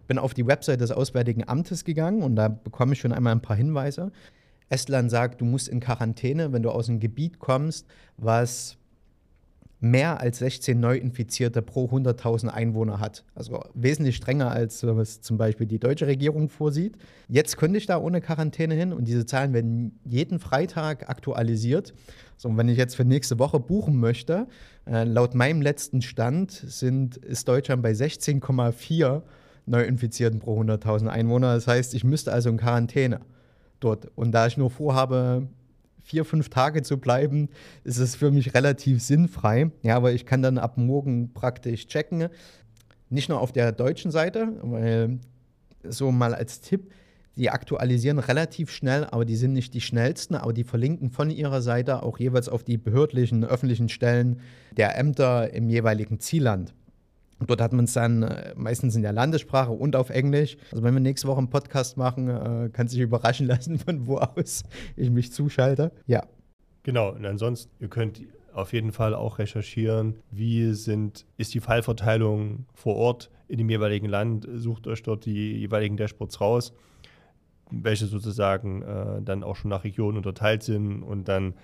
Bin 0.07 0.17
auf 0.17 0.33
die 0.33 0.45
Website 0.45 0.81
des 0.81 0.91
Auswärtigen 0.91 1.47
Amtes 1.47 1.83
gegangen 1.83 2.21
und 2.21 2.35
da 2.35 2.47
bekomme 2.47 2.93
ich 2.93 2.99
schon 2.99 3.13
einmal 3.13 3.33
ein 3.33 3.41
paar 3.41 3.55
Hinweise. 3.55 4.11
Estland 4.69 5.11
sagt, 5.11 5.41
du 5.41 5.45
musst 5.45 5.67
in 5.67 5.79
Quarantäne, 5.79 6.51
wenn 6.51 6.63
du 6.63 6.71
aus 6.71 6.89
einem 6.89 6.99
Gebiet 6.99 7.39
kommst, 7.39 7.85
was 8.17 8.77
mehr 9.83 10.21
als 10.21 10.39
16 10.39 10.79
Neuinfizierte 10.79 11.62
pro 11.62 11.88
100.000 11.88 12.47
Einwohner 12.47 13.01
hat. 13.01 13.25
Also 13.35 13.62
wesentlich 13.73 14.15
strenger 14.15 14.50
als 14.50 14.81
was 14.88 15.19
zum 15.19 15.38
Beispiel 15.38 15.67
die 15.67 15.77
deutsche 15.77 16.07
Regierung 16.07 16.47
vorsieht. 16.47 16.97
Jetzt 17.27 17.57
könnte 17.57 17.77
ich 17.77 17.85
da 17.85 17.97
ohne 17.97 18.21
Quarantäne 18.21 18.75
hin 18.75 18.93
und 18.93 19.09
diese 19.09 19.25
Zahlen 19.25 19.51
werden 19.51 20.00
jeden 20.05 20.39
Freitag 20.39 21.09
aktualisiert. 21.09 21.93
So, 22.38 22.47
und 22.47 22.57
wenn 22.57 22.69
ich 22.69 22.77
jetzt 22.77 22.95
für 22.95 23.03
nächste 23.03 23.39
Woche 23.39 23.59
buchen 23.59 24.00
möchte, 24.00 24.47
äh, 24.88 25.03
laut 25.03 25.35
meinem 25.35 25.62
letzten 25.62 26.01
Stand 26.01 26.51
sind, 26.51 27.17
ist 27.17 27.50
Deutschland 27.50 27.83
bei 27.83 27.91
16,4 27.91 29.21
Neuinfizierten 29.65 30.39
pro 30.39 30.60
100.000 30.60 31.08
Einwohner. 31.08 31.53
Das 31.53 31.67
heißt, 31.67 31.93
ich 31.93 32.03
müsste 32.03 32.32
also 32.32 32.50
in 32.50 32.58
Quarantäne 32.58 33.22
dort. 33.79 34.12
Und 34.15 34.32
da 34.32 34.48
ich 34.48 34.58
nur 34.58 34.70
vorhabe, 34.70 35.48
vier, 36.03 36.25
fünf 36.25 36.50
Tage 36.50 36.84
zu 36.84 36.98
bleiben, 36.98 37.50
ist 37.84 37.98
es 37.98 38.15
für 38.15 38.32
mich 38.32 38.53
relativ 38.53 39.01
sinnfrei. 39.01 39.72
Ja, 39.82 39.96
aber 39.96 40.13
ich 40.13 40.25
kann 40.25 40.41
dann 40.41 40.58
ab 40.58 40.77
morgen 40.77 41.34
praktisch 41.34 41.88
checken. 41.88 42.27
Nicht 43.10 43.29
nur 43.29 43.39
auf 43.39 43.51
der 43.51 43.72
deutschen 43.72 44.12
Seite, 44.12 44.53
weil 44.62 45.20
so 45.84 46.12
mal 46.12 46.34
als 46.34 46.62
Tipp, 46.62 46.91
die 47.36 47.50
aktualisieren 47.50 48.20
relativ 48.20 48.70
schnell, 48.70 49.05
aber 49.05 49.25
die 49.25 49.36
sind 49.36 49.53
nicht 49.53 49.74
die 49.74 49.82
schnellsten, 49.82 50.36
aber 50.36 50.53
die 50.53 50.63
verlinken 50.63 51.10
von 51.10 51.32
ihrer 51.32 51.62
Seite 51.62 52.03
auch 52.03 52.20
jeweils 52.20 52.48
auf 52.48 52.63
die 52.63 52.77
behördlichen, 52.77 53.43
öffentlichen 53.43 53.89
Stellen 53.89 54.39
der 54.77 54.98
Ämter 54.98 55.51
im 55.51 55.67
jeweiligen 55.67 56.20
Zielland. 56.20 56.74
Dort 57.45 57.62
hat 57.62 57.73
man 57.73 57.85
es 57.85 57.93
dann 57.93 58.23
äh, 58.23 58.53
meistens 58.55 58.95
in 58.95 59.01
der 59.01 59.13
Landessprache 59.13 59.71
und 59.71 59.95
auf 59.95 60.09
Englisch. 60.09 60.57
Also 60.71 60.83
wenn 60.83 60.93
wir 60.93 61.01
nächste 61.01 61.27
Woche 61.27 61.39
einen 61.39 61.50
Podcast 61.50 61.97
machen, 61.97 62.29
äh, 62.29 62.69
kann 62.69 62.88
sich 62.88 63.00
überraschen 63.00 63.47
lassen, 63.47 63.77
von 63.79 64.07
wo 64.07 64.17
aus 64.17 64.63
ich 64.95 65.09
mich 65.09 65.31
zuschalte. 65.31 65.91
Ja. 66.07 66.23
Genau, 66.83 67.12
und 67.12 67.25
ansonsten, 67.25 67.71
ihr 67.79 67.88
könnt 67.88 68.21
auf 68.53 68.73
jeden 68.73 68.91
Fall 68.91 69.15
auch 69.15 69.39
recherchieren, 69.39 70.15
wie 70.31 70.73
sind, 70.73 71.25
ist 71.38 71.53
die 71.53 71.59
Fallverteilung 71.59 72.65
vor 72.73 72.95
Ort 72.95 73.31
in 73.47 73.57
dem 73.57 73.69
jeweiligen 73.69 74.07
Land. 74.07 74.47
Sucht 74.55 74.88
euch 74.88 75.01
dort 75.03 75.25
die 75.25 75.57
jeweiligen 75.57 75.97
Dashboards 75.97 76.39
raus, 76.39 76.73
welche 77.71 78.05
sozusagen 78.05 78.81
äh, 78.83 79.21
dann 79.21 79.43
auch 79.43 79.55
schon 79.55 79.69
nach 79.69 79.83
Regionen 79.83 80.17
unterteilt 80.17 80.63
sind. 80.63 81.03
Und 81.03 81.27
dann 81.27 81.55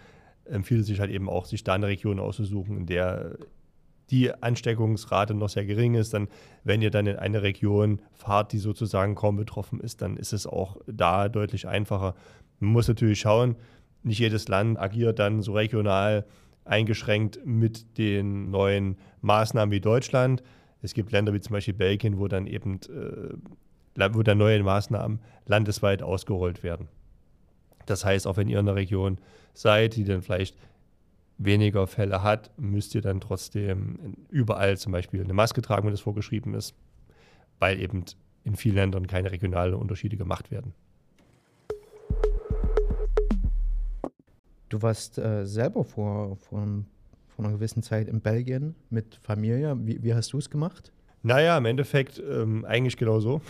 empfiehlt 0.46 0.82
es 0.82 0.88
sich 0.88 1.00
halt 1.00 1.12
eben 1.12 1.30
auch, 1.30 1.46
sich 1.46 1.64
da 1.64 1.74
eine 1.74 1.88
Region 1.88 2.20
auszusuchen, 2.20 2.78
in 2.78 2.86
der 2.86 3.38
die 4.12 4.34
Ansteckungsrate 4.34 5.34
noch 5.34 5.50
sehr 5.50 5.66
gering 5.66 5.96
ist, 5.96 6.14
dann, 6.14 6.28
wenn 6.64 6.82
ihr 6.82 6.92
dann 6.92 7.08
in 7.08 7.18
eine 7.18 7.42
Region 7.42 8.02
fahrt, 8.14 8.52
die 8.54 8.58
sozusagen 8.58 9.16
kaum 9.16 9.36
betroffen 9.36 9.80
ist, 9.80 10.02
dann 10.02 10.18
ist 10.18 10.34
es 10.34 10.48
auch 10.48 10.78
da 10.88 11.30
deutlich 11.30 11.68
einfacher, 11.68 12.16
Man 12.60 12.72
muss 12.72 12.88
natürlich 12.88 13.20
schauen, 13.20 13.56
nicht 14.04 14.20
jedes 14.20 14.48
Land 14.48 14.80
agiert 14.80 15.20
dann 15.20 15.42
so 15.42 15.54
regional 15.54 16.26
eingeschränkt 16.66 17.40
mit 17.46 17.98
den 17.98 18.50
neuen 18.52 18.98
Maßnahmen 19.22 19.72
wie 19.72 19.82
Deutschland. 19.82 20.44
Es 20.82 20.94
gibt 20.94 21.12
Länder 21.12 21.34
wie 21.34 21.42
zum 21.42 21.54
Beispiel 21.54 21.74
Belgien, 21.74 22.20
wo 22.20 22.28
dann 22.28 22.48
eben 22.48 22.80
äh, 22.84 24.14
wo 24.14 24.24
dann 24.24 24.38
neue 24.38 24.64
Maßnahmen 24.64 25.20
landesweit 25.46 26.02
ausgerollt 26.02 26.64
werden. 26.64 26.88
Das 27.86 28.06
heißt, 28.06 28.28
auch 28.28 28.38
wenn 28.38 28.48
ihr 28.48 28.60
in 28.60 28.68
einer 28.68 28.76
Region 28.76 29.18
seid, 29.54 29.96
die 29.96 30.04
dann 30.04 30.22
vielleicht 30.22 30.56
weniger 31.40 31.88
Fälle 31.88 32.22
hat, 32.22 32.52
müsst 32.58 32.94
ihr 32.94 33.02
dann 33.02 33.20
trotzdem 33.20 34.16
überall 34.30 34.78
zum 34.78 34.92
Beispiel 34.92 35.24
eine 35.24 35.34
Maske 35.34 35.62
tragen, 35.62 35.86
wenn 35.86 35.94
das 35.94 36.02
vorgeschrieben 36.02 36.54
ist, 36.54 36.76
weil 37.58 37.80
eben 37.80 38.04
in 38.44 38.56
vielen 38.56 38.76
Ländern 38.76 39.08
keine 39.08 39.32
regionalen 39.32 39.74
Unterschiede 39.74 40.18
gemacht 40.18 40.52
werden. 40.52 40.74
Du 44.68 44.82
warst 44.84 45.18
äh, 45.18 45.46
selber 45.48 45.84
vor, 45.84 46.36
vor, 46.36 46.68
vor 47.28 47.46
einer 47.46 47.56
gewissen 47.56 47.82
Zeit 47.82 48.08
in 48.08 48.22
Belgien 48.22 48.76
mit 48.90 49.16
Familie. 49.16 49.76
Wie, 49.80 50.04
wie 50.04 50.14
hast 50.14 50.34
du 50.34 50.38
es 50.38 50.50
gemacht? 50.50 50.92
Naja, 51.24 51.58
im 51.58 51.66
Endeffekt 51.66 52.20
ähm, 52.20 52.66
eigentlich 52.66 52.98
genau 52.98 53.20
so. 53.20 53.42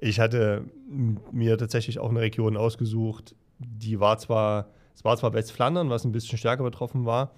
Ich 0.00 0.18
hatte 0.18 0.64
mir 1.30 1.58
tatsächlich 1.58 1.98
auch 1.98 2.08
eine 2.08 2.20
Region 2.20 2.56
ausgesucht, 2.56 3.34
die 3.58 4.00
war 4.00 4.16
zwar, 4.18 4.70
es 5.00 5.04
war 5.06 5.16
zwar 5.16 5.32
Westflandern, 5.32 5.88
was 5.88 6.04
ein 6.04 6.12
bisschen 6.12 6.36
stärker 6.36 6.62
betroffen 6.62 7.06
war, 7.06 7.30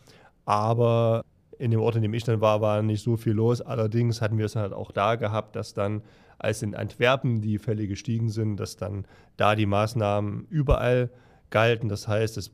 aber 0.45 1.25
in 1.59 1.71
dem 1.71 1.79
Ort, 1.81 1.95
in 1.95 2.03
dem 2.03 2.13
ich 2.13 2.25
dann 2.25 2.41
war, 2.41 2.61
war 2.61 2.83
nicht 2.83 3.05
so 3.05 3.17
viel 3.17 3.35
los. 3.35 3.61
Allerdings 3.61 4.21
hatten 4.21 4.37
wir 4.37 4.47
es 4.47 4.57
halt 4.57 4.73
auch 4.73 4.91
da 4.91 5.15
gehabt, 5.15 5.55
dass 5.55 5.73
dann, 5.73 6.03
als 6.41 6.63
in 6.63 6.75
Antwerpen 6.75 7.41
die 7.41 7.59
Fälle 7.59 7.87
gestiegen 7.87 8.31
sind, 8.31 8.57
dass 8.57 8.75
dann 8.75 9.07
da 9.37 9.55
die 9.55 9.67
Maßnahmen 9.67 10.49
überall 10.51 11.11
galten. 11.51 11.89
Das 11.89 12.09
heißt, 12.09 12.37
es 12.37 12.51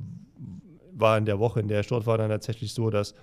war 0.93 1.17
in 1.17 1.25
der 1.25 1.39
Woche, 1.39 1.61
in 1.61 1.69
der 1.69 1.81
ich 1.81 1.87
dort 1.87 2.05
war, 2.07 2.19
dann 2.19 2.29
tatsächlich 2.29 2.75
so, 2.75 2.91
dass 2.91 3.15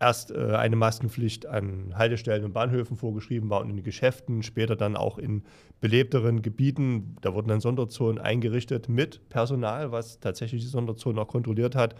erst 0.00 0.30
äh, 0.30 0.54
eine 0.54 0.76
Maskenpflicht 0.76 1.46
an 1.46 1.94
Haltestellen 1.96 2.44
und 2.44 2.52
Bahnhöfen 2.52 2.96
vorgeschrieben 2.96 3.50
war 3.50 3.60
und 3.60 3.70
in 3.70 3.82
Geschäften, 3.82 4.42
später 4.42 4.76
dann 4.76 4.96
auch 4.96 5.18
in 5.18 5.42
belebteren 5.80 6.42
Gebieten. 6.42 7.16
Da 7.20 7.34
wurden 7.34 7.48
dann 7.48 7.60
Sonderzonen 7.60 8.18
eingerichtet 8.18 8.88
mit 8.88 9.28
Personal, 9.28 9.92
was 9.92 10.20
tatsächlich 10.20 10.62
die 10.62 10.68
Sonderzonen 10.68 11.18
auch 11.18 11.28
kontrolliert 11.28 11.74
hat. 11.74 11.94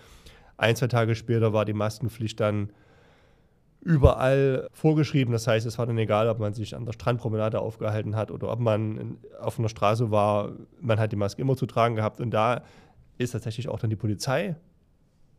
Ein, 0.56 0.76
zwei 0.76 0.88
Tage 0.88 1.14
später 1.14 1.52
war 1.52 1.64
die 1.64 1.72
Maskenpflicht 1.72 2.38
dann 2.40 2.70
überall 3.80 4.68
vorgeschrieben. 4.72 5.32
Das 5.32 5.46
heißt, 5.46 5.66
es 5.66 5.78
war 5.78 5.86
dann 5.86 5.98
egal, 5.98 6.28
ob 6.28 6.40
man 6.40 6.52
sich 6.52 6.74
an 6.74 6.84
der 6.84 6.92
Strandpromenade 6.92 7.60
aufgehalten 7.60 8.16
hat 8.16 8.30
oder 8.30 8.50
ob 8.50 8.58
man 8.58 9.18
auf 9.40 9.58
einer 9.58 9.68
Straße 9.68 10.10
war. 10.10 10.52
Man 10.80 10.98
hat 10.98 11.12
die 11.12 11.16
Maske 11.16 11.42
immer 11.42 11.56
zu 11.56 11.66
tragen 11.66 11.94
gehabt. 11.94 12.20
Und 12.20 12.30
da 12.32 12.62
ist 13.18 13.32
tatsächlich 13.32 13.68
auch 13.68 13.78
dann 13.78 13.90
die 13.90 13.96
Polizei 13.96 14.56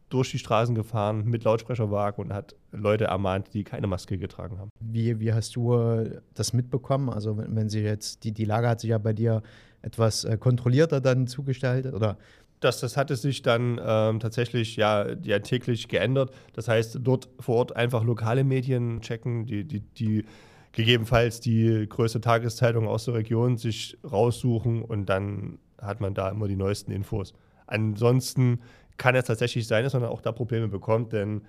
durch 0.09 0.31
die 0.31 0.39
Straßen 0.39 0.75
gefahren 0.75 1.25
mit 1.25 1.43
Lautsprecherwagen 1.43 2.25
und 2.25 2.33
hat 2.33 2.55
Leute 2.71 3.05
ermahnt, 3.05 3.53
die 3.53 3.63
keine 3.63 3.87
Maske 3.87 4.17
getragen 4.17 4.59
haben. 4.59 4.69
Wie, 4.79 5.19
wie 5.19 5.33
hast 5.33 5.55
du 5.55 5.75
äh, 5.75 6.19
das 6.33 6.53
mitbekommen? 6.53 7.09
Also 7.09 7.37
wenn, 7.37 7.55
wenn 7.55 7.69
sie 7.69 7.81
jetzt, 7.81 8.23
die, 8.23 8.31
die 8.31 8.45
Lage 8.45 8.67
hat 8.67 8.81
sich 8.81 8.89
ja 8.89 8.97
bei 8.97 9.13
dir 9.13 9.43
etwas 9.81 10.23
äh, 10.23 10.37
kontrollierter 10.37 10.99
dann 10.99 11.27
zugestaltet 11.27 11.93
oder 11.93 12.17
das, 12.59 12.81
das 12.81 12.97
hatte 12.97 13.15
sich 13.15 13.41
dann 13.41 13.79
ähm, 13.81 14.19
tatsächlich 14.19 14.75
ja, 14.75 15.05
ja 15.23 15.39
täglich 15.39 15.87
geändert. 15.87 16.31
Das 16.53 16.67
heißt, 16.67 16.99
dort 17.01 17.29
vor 17.39 17.55
Ort 17.57 17.75
einfach 17.75 18.03
lokale 18.03 18.43
Medien 18.43 18.99
checken, 19.01 19.45
die, 19.45 19.63
die, 19.63 19.79
die 19.79 20.25
gegebenenfalls 20.73 21.39
die 21.39 21.85
größte 21.87 22.21
Tageszeitung 22.21 22.87
aus 22.87 23.05
der 23.05 23.13
Region 23.13 23.57
sich 23.57 23.97
raussuchen 24.09 24.81
und 24.81 25.07
dann 25.07 25.59
hat 25.81 26.01
man 26.01 26.13
da 26.13 26.29
immer 26.29 26.47
die 26.47 26.57
neuesten 26.57 26.91
Infos. 26.91 27.33
Ansonsten 27.65 28.59
kann 28.99 29.15
es 29.15 29.25
tatsächlich 29.25 29.65
sein, 29.65 29.83
dass 29.83 29.93
man 29.93 30.03
auch 30.03 30.21
da 30.21 30.31
Probleme 30.31 30.67
bekommt, 30.67 31.13
denn 31.13 31.41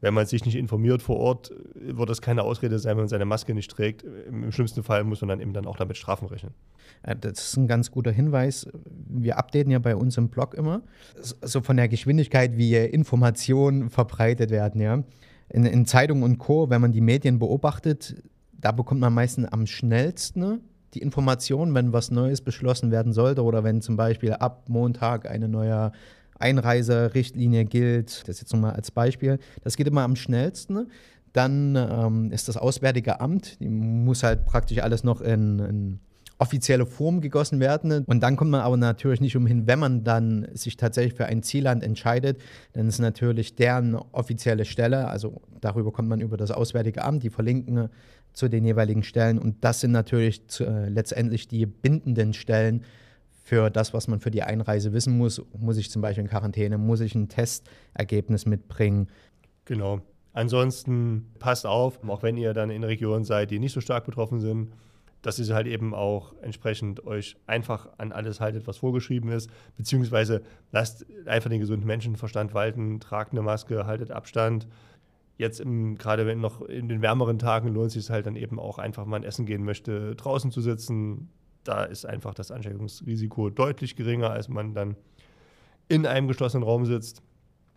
wenn 0.00 0.14
man 0.14 0.24
sich 0.26 0.44
nicht 0.44 0.54
informiert 0.54 1.02
vor 1.02 1.16
Ort, 1.16 1.52
wird 1.74 2.08
das 2.08 2.22
keine 2.22 2.42
Ausrede 2.42 2.78
sein, 2.78 2.92
wenn 2.92 3.02
man 3.02 3.08
seine 3.08 3.26
Maske 3.26 3.54
nicht 3.54 3.70
trägt. 3.70 4.02
Im 4.28 4.50
schlimmsten 4.50 4.82
Fall 4.82 5.04
muss 5.04 5.20
man 5.20 5.28
dann 5.28 5.40
eben 5.40 5.52
dann 5.52 5.66
auch 5.66 5.76
damit 5.76 5.96
Strafen 5.96 6.28
rechnen. 6.28 6.54
Äh, 7.02 7.16
Das 7.16 7.48
ist 7.48 7.56
ein 7.56 7.66
ganz 7.66 7.90
guter 7.90 8.10
Hinweis. 8.10 8.66
Wir 9.08 9.36
updaten 9.36 9.70
ja 9.70 9.78
bei 9.78 9.96
uns 9.96 10.16
im 10.16 10.28
Blog 10.28 10.54
immer, 10.54 10.82
so 11.20 11.60
von 11.60 11.76
der 11.76 11.88
Geschwindigkeit, 11.88 12.56
wie 12.56 12.76
Informationen 12.76 13.90
verbreitet 13.90 14.50
werden. 14.50 14.80
Ja. 14.80 15.02
In, 15.50 15.66
in 15.66 15.84
Zeitungen 15.84 16.22
und 16.22 16.38
Co., 16.38 16.70
wenn 16.70 16.80
man 16.80 16.92
die 16.92 17.02
Medien 17.02 17.38
beobachtet, 17.38 18.22
da 18.52 18.72
bekommt 18.72 19.00
man 19.00 19.12
meistens 19.12 19.52
am 19.52 19.66
schnellsten 19.66 20.60
die 20.94 21.02
Informationen, 21.02 21.74
wenn 21.74 21.92
was 21.92 22.10
Neues 22.10 22.40
beschlossen 22.40 22.90
werden 22.90 23.12
sollte 23.12 23.44
oder 23.44 23.62
wenn 23.64 23.80
zum 23.80 23.96
Beispiel 23.96 24.32
ab 24.32 24.68
Montag 24.68 25.30
eine 25.30 25.48
neue 25.48 25.92
Einreiserichtlinie 26.40 27.64
gilt. 27.64 28.26
Das 28.28 28.40
jetzt 28.40 28.52
nochmal 28.52 28.72
als 28.72 28.90
Beispiel. 28.90 29.38
Das 29.62 29.76
geht 29.76 29.86
immer 29.86 30.02
am 30.02 30.16
schnellsten. 30.16 30.88
Dann 31.32 31.76
ähm, 31.76 32.32
ist 32.32 32.48
das 32.48 32.56
Auswärtige 32.56 33.20
Amt, 33.20 33.60
die 33.60 33.68
muss 33.68 34.22
halt 34.24 34.44
praktisch 34.46 34.78
alles 34.78 35.04
noch 35.04 35.20
in, 35.20 35.58
in 35.60 36.00
offizielle 36.40 36.86
Form 36.86 37.20
gegossen 37.20 37.60
werden. 37.60 38.04
Und 38.06 38.22
dann 38.22 38.36
kommt 38.36 38.50
man 38.50 38.62
aber 38.62 38.76
natürlich 38.76 39.20
nicht 39.20 39.36
umhin, 39.36 39.66
wenn 39.66 39.78
man 39.78 40.02
dann 40.02 40.48
sich 40.54 40.76
tatsächlich 40.76 41.14
für 41.14 41.26
ein 41.26 41.42
Zielland 41.42 41.84
entscheidet, 41.84 42.40
dann 42.72 42.88
ist 42.88 42.98
natürlich 42.98 43.54
deren 43.54 43.94
offizielle 43.94 44.64
Stelle, 44.64 45.08
also 45.08 45.42
darüber 45.60 45.92
kommt 45.92 46.08
man 46.08 46.20
über 46.20 46.36
das 46.36 46.50
Auswärtige 46.50 47.04
Amt, 47.04 47.22
die 47.22 47.30
verlinken 47.30 47.90
zu 48.32 48.48
den 48.48 48.64
jeweiligen 48.64 49.02
Stellen. 49.02 49.38
Und 49.38 49.62
das 49.62 49.80
sind 49.80 49.92
natürlich 49.92 50.42
äh, 50.60 50.88
letztendlich 50.88 51.46
die 51.46 51.66
bindenden 51.66 52.32
Stellen 52.32 52.84
für 53.42 53.70
das, 53.70 53.94
was 53.94 54.08
man 54.08 54.20
für 54.20 54.30
die 54.30 54.42
Einreise 54.42 54.92
wissen 54.92 55.16
muss. 55.16 55.42
Muss 55.58 55.76
ich 55.76 55.90
zum 55.90 56.02
Beispiel 56.02 56.24
in 56.24 56.30
Quarantäne, 56.30 56.78
muss 56.78 57.00
ich 57.00 57.14
ein 57.14 57.28
Testergebnis 57.28 58.46
mitbringen? 58.46 59.08
Genau. 59.64 60.00
Ansonsten 60.32 61.32
passt 61.38 61.66
auf, 61.66 62.06
auch 62.08 62.22
wenn 62.22 62.36
ihr 62.36 62.54
dann 62.54 62.70
in 62.70 62.84
Regionen 62.84 63.24
seid, 63.24 63.50
die 63.50 63.58
nicht 63.58 63.72
so 63.72 63.80
stark 63.80 64.04
betroffen 64.04 64.40
sind, 64.40 64.72
dass 65.22 65.38
ihr 65.38 65.54
halt 65.54 65.66
eben 65.66 65.94
auch 65.94 66.34
entsprechend 66.40 67.06
euch 67.06 67.36
einfach 67.46 67.88
an 67.98 68.12
alles 68.12 68.40
haltet, 68.40 68.66
was 68.66 68.78
vorgeschrieben 68.78 69.30
ist, 69.30 69.50
beziehungsweise 69.76 70.42
lasst 70.72 71.04
einfach 71.26 71.50
den 71.50 71.60
gesunden 71.60 71.86
Menschenverstand 71.86 72.54
walten, 72.54 73.00
tragt 73.00 73.32
eine 73.32 73.42
Maske, 73.42 73.86
haltet 73.86 74.10
Abstand. 74.10 74.66
Jetzt 75.36 75.60
im, 75.60 75.96
gerade 75.96 76.26
wenn 76.26 76.40
noch 76.40 76.62
in 76.62 76.88
den 76.88 77.02
wärmeren 77.02 77.38
Tagen 77.38 77.68
lohnt 77.68 77.88
es 77.88 77.94
sich 77.94 78.10
halt 78.10 78.26
dann 78.26 78.36
eben 78.36 78.58
auch 78.58 78.78
einfach 78.78 79.04
mal 79.04 79.16
ein 79.16 79.24
Essen 79.24 79.46
gehen 79.46 79.64
möchte, 79.64 80.14
draußen 80.14 80.50
zu 80.50 80.60
sitzen. 80.60 81.28
Da 81.64 81.84
ist 81.84 82.06
einfach 82.06 82.34
das 82.34 82.50
Ansteckungsrisiko 82.50 83.50
deutlich 83.50 83.96
geringer, 83.96 84.30
als 84.30 84.48
man 84.48 84.74
dann 84.74 84.96
in 85.88 86.06
einem 86.06 86.28
geschlossenen 86.28 86.64
Raum 86.64 86.86
sitzt. 86.86 87.22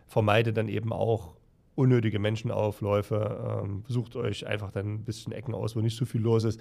Vermeidet 0.06 0.56
dann 0.56 0.68
eben 0.68 0.92
auch 0.92 1.34
unnötige 1.74 2.18
Menschenaufläufe. 2.18 3.62
Ähm, 3.64 3.84
sucht 3.88 4.16
euch 4.16 4.46
einfach 4.46 4.70
dann 4.70 4.94
ein 4.94 5.04
bisschen 5.04 5.32
Ecken 5.32 5.54
aus, 5.54 5.76
wo 5.76 5.80
nicht 5.80 5.96
so 5.96 6.04
viel 6.04 6.20
los 6.20 6.44
ist. 6.44 6.60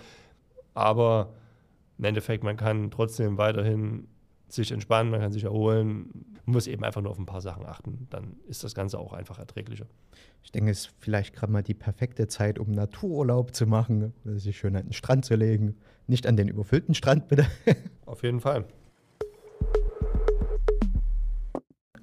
Aber 0.74 1.34
im 1.98 2.06
Endeffekt, 2.06 2.44
man 2.44 2.58
kann 2.58 2.90
trotzdem 2.92 3.38
weiterhin 3.38 4.08
sich 4.54 4.72
entspannen, 4.72 5.12
man 5.12 5.22
kann 5.22 5.32
sich 5.32 5.44
erholen, 5.44 6.38
muss 6.46 6.68
eben 6.68 6.84
einfach 6.84 7.02
nur 7.02 7.12
auf 7.12 7.20
ein 7.20 7.26
paar 7.26 7.42
Sachen 7.42 7.66
achten. 7.66 8.08
Dann 8.10 8.38
ist 8.48 8.64
das 8.64 8.76
Ganze 8.76 9.00
auch 9.00 9.14
einfach 9.14 9.40
erträglicher. 9.40 9.88
Ich 10.44 10.52
denke, 10.52 10.72
es 10.72 10.86
ist 10.86 10.94
vielleicht 11.00 11.34
gerade 11.36 11.52
mal 11.52 11.64
die 11.64 11.74
perfekte 11.74 12.28
Zeit, 12.28 12.60
um 12.60 12.72
Natururlaub 12.72 13.56
zu 13.56 13.66
machen 13.66 14.14
oder 14.26 14.40
sich 14.40 14.58
schön 14.58 14.76
an 14.76 14.84
den 14.84 14.94
Strand 14.94 15.26
zu 15.26 15.36
legen. 15.36 15.76
Nicht 16.08 16.28
an 16.28 16.36
den 16.36 16.48
überfüllten 16.48 16.94
Strand, 16.94 17.28
bitte. 17.28 17.48
Auf 18.06 18.24
jeden 18.24 18.42
Fall. 18.42 18.66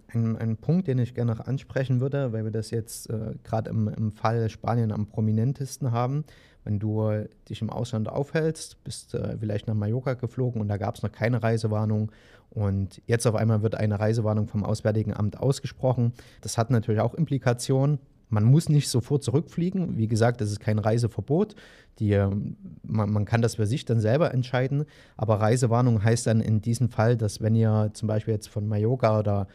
Ein, 0.09 0.37
ein 0.37 0.57
Punkt, 0.57 0.89
den 0.89 0.99
ich 0.99 1.15
gerne 1.15 1.33
noch 1.33 1.47
ansprechen 1.47 2.01
würde, 2.01 2.33
weil 2.33 2.45
wir 2.45 2.51
das 2.51 2.71
jetzt 2.71 3.11
äh, 3.11 3.35
gerade 3.45 3.71
im, 3.71 3.87
im 3.89 4.11
Fall 4.11 4.49
Spanien 4.49 4.91
am 4.91 5.07
prominentesten 5.07 5.93
haben. 5.93 6.25
Wenn 6.65 6.79
du 6.79 7.25
dich 7.49 7.63
im 7.63 7.71
Ausland 7.71 8.09
aufhältst, 8.09 8.83
bist 8.85 9.15
äh, 9.15 9.37
vielleicht 9.39 9.67
nach 9.67 9.75
Mallorca 9.75 10.15
geflogen 10.15 10.61
und 10.61 10.69
da 10.69 10.77
gab 10.77 10.97
es 10.97 11.03
noch 11.03 11.13
keine 11.13 11.43
Reisewarnung 11.43 12.13
und 12.51 13.01
jetzt 13.07 13.27
auf 13.27 13.37
einmal 13.37 13.63
wird 13.63 13.77
eine 13.77 13.99
Reisewarnung 14.01 14.49
vom 14.49 14.65
Auswärtigen 14.65 15.15
Amt 15.15 15.39
ausgesprochen. 15.39 16.13
Das 16.41 16.59
hat 16.59 16.71
natürlich 16.71 17.01
auch 17.01 17.15
Implikationen. 17.15 18.01
Man 18.29 18.45
muss 18.45 18.69
nicht 18.69 18.89
sofort 18.89 19.25
zurückfliegen. 19.25 19.97
Wie 19.97 20.07
gesagt, 20.07 20.41
das 20.41 20.51
ist 20.51 20.61
kein 20.61 20.79
Reiseverbot. 20.79 21.55
Die, 21.99 22.13
ähm, 22.13 22.57
man, 22.83 23.11
man, 23.11 23.25
kann 23.25 23.43
das 23.43 23.57
für 23.57 23.67
sich 23.67 23.85
dann 23.85 24.01
selber 24.01 24.33
entscheiden. 24.33 24.85
Aber 25.17 25.41
Reisewarnung 25.41 26.03
heißt 26.03 26.27
dann 26.27 26.41
in 26.41 26.61
diesem 26.61 26.91
Fall, 26.91 27.17
dass 27.17 27.41
wenn 27.41 27.55
ihr 27.55 27.91
zum 27.93 28.09
Beispiel 28.09 28.35
jetzt 28.35 28.49
von 28.49 28.69
Mallorca 28.69 29.19
oder 29.19 29.49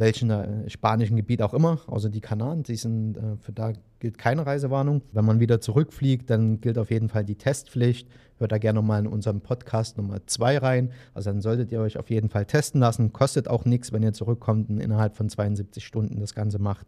welchen 0.00 0.30
äh, 0.30 0.68
spanischen 0.68 1.16
Gebiet 1.16 1.42
auch 1.42 1.54
immer, 1.54 1.78
außer 1.86 2.08
die 2.08 2.22
Kanaren, 2.22 2.62
die 2.62 2.76
sind, 2.76 3.16
äh, 3.16 3.36
für 3.36 3.52
da 3.52 3.72
gilt 4.00 4.16
keine 4.16 4.46
Reisewarnung. 4.46 5.02
Wenn 5.12 5.26
man 5.26 5.40
wieder 5.40 5.60
zurückfliegt, 5.60 6.30
dann 6.30 6.60
gilt 6.60 6.78
auf 6.78 6.90
jeden 6.90 7.10
Fall 7.10 7.22
die 7.22 7.36
Testpflicht. 7.36 8.08
Hört 8.38 8.50
da 8.50 8.58
gerne 8.58 8.80
nochmal 8.80 9.00
in 9.00 9.06
unserem 9.06 9.42
Podcast 9.42 9.98
Nummer 9.98 10.26
2 10.26 10.58
rein. 10.58 10.92
Also 11.12 11.30
dann 11.30 11.42
solltet 11.42 11.70
ihr 11.70 11.80
euch 11.80 11.98
auf 11.98 12.08
jeden 12.08 12.30
Fall 12.30 12.46
testen 12.46 12.80
lassen. 12.80 13.12
Kostet 13.12 13.46
auch 13.46 13.66
nichts, 13.66 13.92
wenn 13.92 14.02
ihr 14.02 14.14
zurückkommt 14.14 14.70
und 14.70 14.80
innerhalb 14.80 15.16
von 15.16 15.28
72 15.28 15.84
Stunden 15.84 16.18
das 16.18 16.34
Ganze 16.34 16.58
macht. 16.58 16.86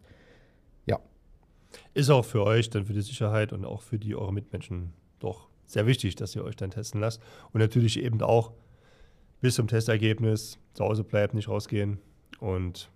Ja. 0.87 0.99
Ist 1.93 2.09
auch 2.09 2.25
für 2.25 2.43
euch 2.43 2.71
dann 2.71 2.85
für 2.85 2.93
die 2.93 3.01
Sicherheit 3.01 3.53
und 3.53 3.63
auch 3.63 3.83
für 3.83 3.99
die 3.99 4.15
eure 4.15 4.33
Mitmenschen 4.33 4.91
doch 5.19 5.49
sehr 5.67 5.85
wichtig, 5.85 6.15
dass 6.15 6.35
ihr 6.35 6.43
euch 6.43 6.55
dann 6.55 6.71
testen 6.71 6.99
lasst. 6.99 7.21
Und 7.51 7.59
natürlich 7.59 8.01
eben 8.03 8.19
auch 8.23 8.53
bis 9.39 9.53
zum 9.53 9.67
Testergebnis 9.67 10.57
zu 10.73 10.83
Hause 10.83 11.03
bleibt, 11.03 11.35
nicht 11.35 11.47
rausgehen 11.47 11.99
und 12.39 12.89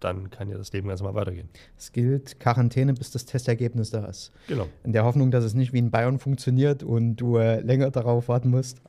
dann 0.00 0.30
kann 0.30 0.48
ja 0.48 0.56
das 0.56 0.72
Leben 0.72 0.88
ganz 0.88 1.00
normal 1.00 1.20
weitergehen. 1.20 1.48
Es 1.76 1.92
gilt 1.92 2.40
Quarantäne, 2.40 2.94
bis 2.94 3.10
das 3.10 3.26
Testergebnis 3.26 3.90
da 3.90 4.06
ist. 4.06 4.32
Genau. 4.48 4.66
In 4.82 4.92
der 4.92 5.04
Hoffnung, 5.04 5.30
dass 5.30 5.44
es 5.44 5.54
nicht 5.54 5.72
wie 5.72 5.78
in 5.78 5.90
Bayern 5.90 6.18
funktioniert 6.18 6.82
und 6.82 7.16
du 7.16 7.36
äh, 7.36 7.60
länger 7.60 7.90
darauf 7.90 8.28
warten 8.28 8.50
musst. 8.50 8.80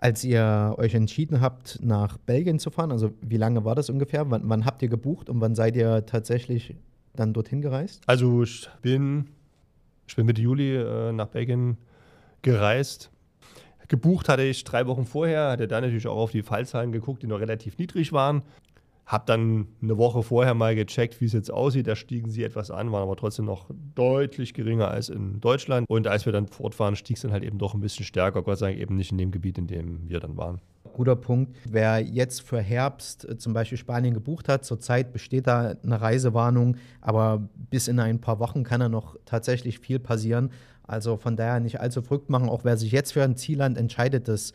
Als 0.00 0.24
ihr 0.24 0.74
euch 0.78 0.94
entschieden 0.94 1.40
habt, 1.40 1.78
nach 1.82 2.16
Belgien 2.16 2.58
zu 2.58 2.70
fahren, 2.70 2.90
also 2.90 3.12
wie 3.20 3.36
lange 3.36 3.64
war 3.64 3.74
das 3.74 3.90
ungefähr? 3.90 4.30
Wann, 4.30 4.42
wann 4.48 4.64
habt 4.64 4.82
ihr 4.82 4.88
gebucht 4.88 5.28
und 5.28 5.40
wann 5.40 5.54
seid 5.54 5.76
ihr 5.76 6.06
tatsächlich 6.06 6.74
dann 7.14 7.34
dorthin 7.34 7.60
gereist? 7.60 8.02
Also 8.06 8.42
ich 8.42 8.68
bin, 8.80 9.28
ich 10.08 10.16
bin 10.16 10.24
Mitte 10.26 10.40
Juli 10.40 10.74
äh, 10.74 11.12
nach 11.12 11.28
Belgien 11.28 11.76
gereist. 12.40 13.10
Gebucht 13.90 14.28
hatte 14.28 14.44
ich 14.44 14.62
drei 14.62 14.86
Wochen 14.86 15.04
vorher, 15.04 15.50
hatte 15.50 15.66
dann 15.66 15.82
natürlich 15.82 16.06
auch 16.06 16.16
auf 16.16 16.30
die 16.30 16.44
Fallzahlen 16.44 16.92
geguckt, 16.92 17.24
die 17.24 17.26
noch 17.26 17.40
relativ 17.40 17.76
niedrig 17.76 18.12
waren. 18.12 18.42
Hab 19.04 19.26
dann 19.26 19.66
eine 19.82 19.98
Woche 19.98 20.22
vorher 20.22 20.54
mal 20.54 20.76
gecheckt, 20.76 21.20
wie 21.20 21.24
es 21.24 21.32
jetzt 21.32 21.50
aussieht. 21.50 21.88
Da 21.88 21.96
stiegen 21.96 22.30
sie 22.30 22.44
etwas 22.44 22.70
an, 22.70 22.92
waren 22.92 23.02
aber 23.02 23.16
trotzdem 23.16 23.46
noch 23.46 23.68
deutlich 23.96 24.54
geringer 24.54 24.86
als 24.86 25.08
in 25.08 25.40
Deutschland. 25.40 25.90
Und 25.90 26.06
als 26.06 26.24
wir 26.24 26.32
dann 26.32 26.46
fort 26.46 26.78
waren, 26.78 26.94
stieg 26.94 27.16
es 27.16 27.22
dann 27.22 27.32
halt 27.32 27.42
eben 27.42 27.58
doch 27.58 27.74
ein 27.74 27.80
bisschen 27.80 28.04
stärker. 28.04 28.42
Gott 28.42 28.58
sei 28.58 28.68
Dank 28.68 28.80
eben 28.80 28.94
nicht 28.94 29.10
in 29.10 29.18
dem 29.18 29.32
Gebiet, 29.32 29.58
in 29.58 29.66
dem 29.66 30.08
wir 30.08 30.20
dann 30.20 30.36
waren. 30.36 30.60
Guter 30.92 31.16
Punkt. 31.16 31.56
Wer 31.68 31.98
jetzt 32.00 32.42
für 32.42 32.60
Herbst 32.60 33.28
äh, 33.28 33.36
zum 33.38 33.54
Beispiel 33.54 33.76
Spanien 33.76 34.14
gebucht 34.14 34.48
hat, 34.48 34.64
zurzeit 34.64 35.12
besteht 35.12 35.48
da 35.48 35.74
eine 35.82 36.00
Reisewarnung, 36.00 36.76
aber 37.00 37.48
bis 37.70 37.88
in 37.88 37.98
ein 37.98 38.20
paar 38.20 38.38
Wochen 38.38 38.62
kann 38.62 38.78
da 38.78 38.88
noch 38.88 39.16
tatsächlich 39.24 39.80
viel 39.80 39.98
passieren. 39.98 40.50
Also 40.90 41.16
von 41.16 41.36
daher 41.36 41.60
nicht 41.60 41.80
allzu 41.80 42.02
verrückt 42.02 42.30
machen. 42.30 42.48
Auch 42.48 42.64
wer 42.64 42.76
sich 42.76 42.90
jetzt 42.90 43.12
für 43.12 43.22
ein 43.22 43.36
Zielland 43.36 43.78
entscheidet, 43.78 44.26
das 44.26 44.52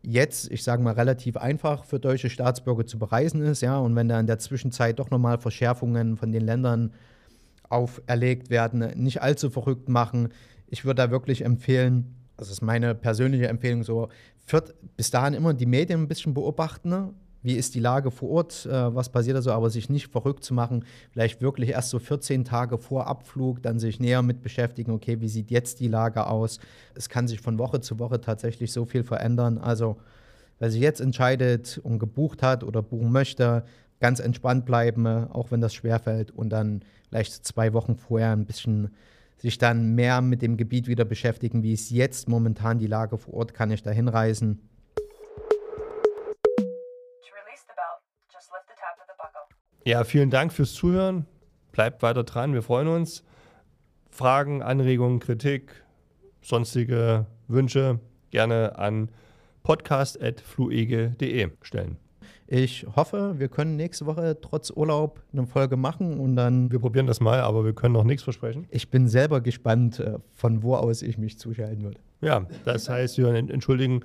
jetzt, 0.00 0.50
ich 0.52 0.62
sage 0.62 0.82
mal, 0.84 0.94
relativ 0.94 1.36
einfach 1.36 1.84
für 1.84 1.98
deutsche 1.98 2.30
Staatsbürger 2.30 2.86
zu 2.86 2.96
bereisen 2.98 3.42
ist, 3.42 3.60
ja, 3.60 3.76
und 3.78 3.96
wenn 3.96 4.08
da 4.08 4.20
in 4.20 4.28
der 4.28 4.38
Zwischenzeit 4.38 5.00
doch 5.00 5.10
nochmal 5.10 5.38
Verschärfungen 5.38 6.16
von 6.16 6.30
den 6.30 6.42
Ländern 6.42 6.92
auferlegt 7.68 8.50
werden, 8.50 8.78
nicht 9.02 9.20
allzu 9.20 9.50
verrückt 9.50 9.88
machen. 9.88 10.28
Ich 10.68 10.84
würde 10.84 11.02
da 11.02 11.10
wirklich 11.10 11.44
empfehlen, 11.44 12.14
das 12.36 12.48
ist 12.48 12.62
meine 12.62 12.94
persönliche 12.94 13.48
Empfehlung, 13.48 13.82
so 13.82 14.08
führt 14.46 14.74
bis 14.96 15.10
dahin 15.10 15.34
immer 15.34 15.54
die 15.54 15.66
Medien 15.66 16.02
ein 16.02 16.08
bisschen 16.08 16.34
beobachten. 16.34 17.14
Wie 17.42 17.54
ist 17.54 17.74
die 17.74 17.80
Lage 17.80 18.10
vor 18.10 18.30
Ort? 18.30 18.66
Äh, 18.66 18.94
was 18.94 19.08
passiert 19.08 19.36
da 19.36 19.42
so? 19.42 19.50
Aber 19.52 19.68
sich 19.70 19.90
nicht 19.90 20.08
verrückt 20.08 20.44
zu 20.44 20.54
machen, 20.54 20.84
vielleicht 21.10 21.40
wirklich 21.40 21.70
erst 21.70 21.90
so 21.90 21.98
14 21.98 22.44
Tage 22.44 22.78
vor 22.78 23.06
Abflug, 23.06 23.62
dann 23.62 23.78
sich 23.78 23.98
näher 23.98 24.22
mit 24.22 24.42
beschäftigen, 24.42 24.92
okay, 24.92 25.20
wie 25.20 25.28
sieht 25.28 25.50
jetzt 25.50 25.80
die 25.80 25.88
Lage 25.88 26.26
aus? 26.26 26.58
Es 26.94 27.08
kann 27.08 27.26
sich 27.26 27.40
von 27.40 27.58
Woche 27.58 27.80
zu 27.80 27.98
Woche 27.98 28.20
tatsächlich 28.20 28.72
so 28.72 28.84
viel 28.84 29.02
verändern. 29.02 29.58
Also, 29.58 29.96
wer 30.58 30.70
sich 30.70 30.80
jetzt 30.80 31.00
entscheidet 31.00 31.80
und 31.82 31.98
gebucht 31.98 32.42
hat 32.42 32.62
oder 32.62 32.82
buchen 32.82 33.10
möchte, 33.10 33.64
ganz 34.00 34.20
entspannt 34.20 34.64
bleiben, 34.64 35.06
auch 35.06 35.50
wenn 35.50 35.60
das 35.60 35.74
schwerfällt 35.74 36.30
und 36.30 36.50
dann 36.50 36.82
vielleicht 37.08 37.44
zwei 37.46 37.72
Wochen 37.72 37.96
vorher 37.96 38.32
ein 38.32 38.46
bisschen 38.46 38.90
sich 39.42 39.58
dann 39.58 39.94
mehr 39.96 40.20
mit 40.20 40.40
dem 40.40 40.56
Gebiet 40.56 40.86
wieder 40.86 41.04
beschäftigen, 41.04 41.64
wie 41.64 41.72
ist 41.72 41.90
jetzt 41.90 42.28
momentan 42.28 42.78
die 42.78 42.86
Lage 42.86 43.18
vor 43.18 43.34
Ort, 43.34 43.54
kann 43.54 43.72
ich 43.72 43.82
da 43.82 43.90
hinreisen. 43.90 44.60
Ja, 49.84 50.04
vielen 50.04 50.30
Dank 50.30 50.52
fürs 50.52 50.74
Zuhören. 50.74 51.26
Bleibt 51.72 52.02
weiter 52.02 52.22
dran, 52.22 52.54
wir 52.54 52.62
freuen 52.62 52.86
uns. 52.86 53.24
Fragen, 54.10 54.62
Anregungen, 54.62 55.18
Kritik, 55.18 55.82
sonstige 56.40 57.26
Wünsche 57.48 57.98
gerne 58.30 58.78
an 58.78 59.10
podcast.fluege.de 59.62 61.50
stellen. 61.62 61.96
Ich 62.46 62.86
hoffe, 62.94 63.36
wir 63.38 63.48
können 63.48 63.76
nächste 63.76 64.06
Woche 64.06 64.38
trotz 64.40 64.70
Urlaub 64.70 65.22
eine 65.32 65.46
Folge 65.46 65.76
machen 65.76 66.20
und 66.20 66.36
dann. 66.36 66.70
Wir 66.70 66.78
probieren 66.78 67.06
das 67.06 67.20
mal, 67.20 67.40
aber 67.40 67.64
wir 67.64 67.72
können 67.72 67.94
noch 67.94 68.04
nichts 68.04 68.22
versprechen. 68.22 68.66
Ich 68.70 68.90
bin 68.90 69.08
selber 69.08 69.40
gespannt, 69.40 69.98
äh, 69.98 70.18
von 70.34 70.62
wo 70.62 70.74
aus 70.74 71.02
ich 71.02 71.18
mich 71.18 71.38
zuschalten 71.38 71.82
würde. 71.82 71.98
Ja, 72.20 72.46
das 72.64 72.88
heißt, 72.88 73.18
wir 73.18 73.34
entschuldigen 73.34 74.00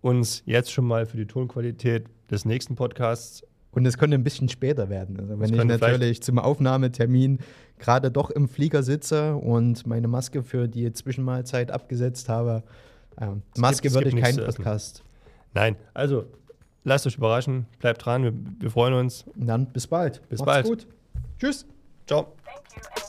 uns 0.00 0.42
jetzt 0.46 0.72
schon 0.72 0.84
mal 0.84 1.06
für 1.06 1.16
die 1.16 1.26
Tonqualität 1.26 2.06
des 2.30 2.44
nächsten 2.44 2.74
Podcasts. 2.74 3.44
Und 3.72 3.86
es 3.86 3.96
könnte 3.96 4.16
ein 4.16 4.24
bisschen 4.24 4.48
später 4.48 4.90
werden. 4.90 5.18
Also 5.18 5.40
wenn 5.40 5.52
ich 5.52 5.64
natürlich 5.64 6.22
zum 6.22 6.38
Aufnahmetermin 6.38 7.38
gerade 7.78 8.10
doch 8.10 8.30
im 8.30 8.48
Flieger 8.48 8.82
sitze 8.82 9.34
und 9.34 9.86
meine 9.86 10.08
Maske 10.08 10.42
für 10.42 10.68
die 10.68 10.92
Zwischenmahlzeit 10.92 11.70
abgesetzt 11.70 12.28
habe, 12.28 12.62
äh, 13.18 13.28
Maske 13.56 13.88
es 13.88 13.94
würde 13.94 14.10
gibt 14.10 14.18
ich 14.18 14.36
keinen. 14.36 14.44
Podcast. 14.44 15.02
Nein, 15.54 15.76
also 15.94 16.26
lasst 16.84 17.06
euch 17.06 17.16
überraschen, 17.16 17.66
bleibt 17.78 18.04
dran, 18.04 18.22
wir, 18.22 18.32
wir 18.60 18.70
freuen 18.70 18.94
uns. 18.94 19.24
Und 19.36 19.46
dann 19.46 19.66
bis 19.66 19.86
bald. 19.86 20.26
Bis 20.28 20.40
Macht's 20.40 20.46
bald. 20.46 20.66
gut. 20.66 20.86
Tschüss. 21.38 21.66
Ciao. 22.06 22.34
Thank 22.44 22.76
you 22.76 22.80
and 22.96 23.01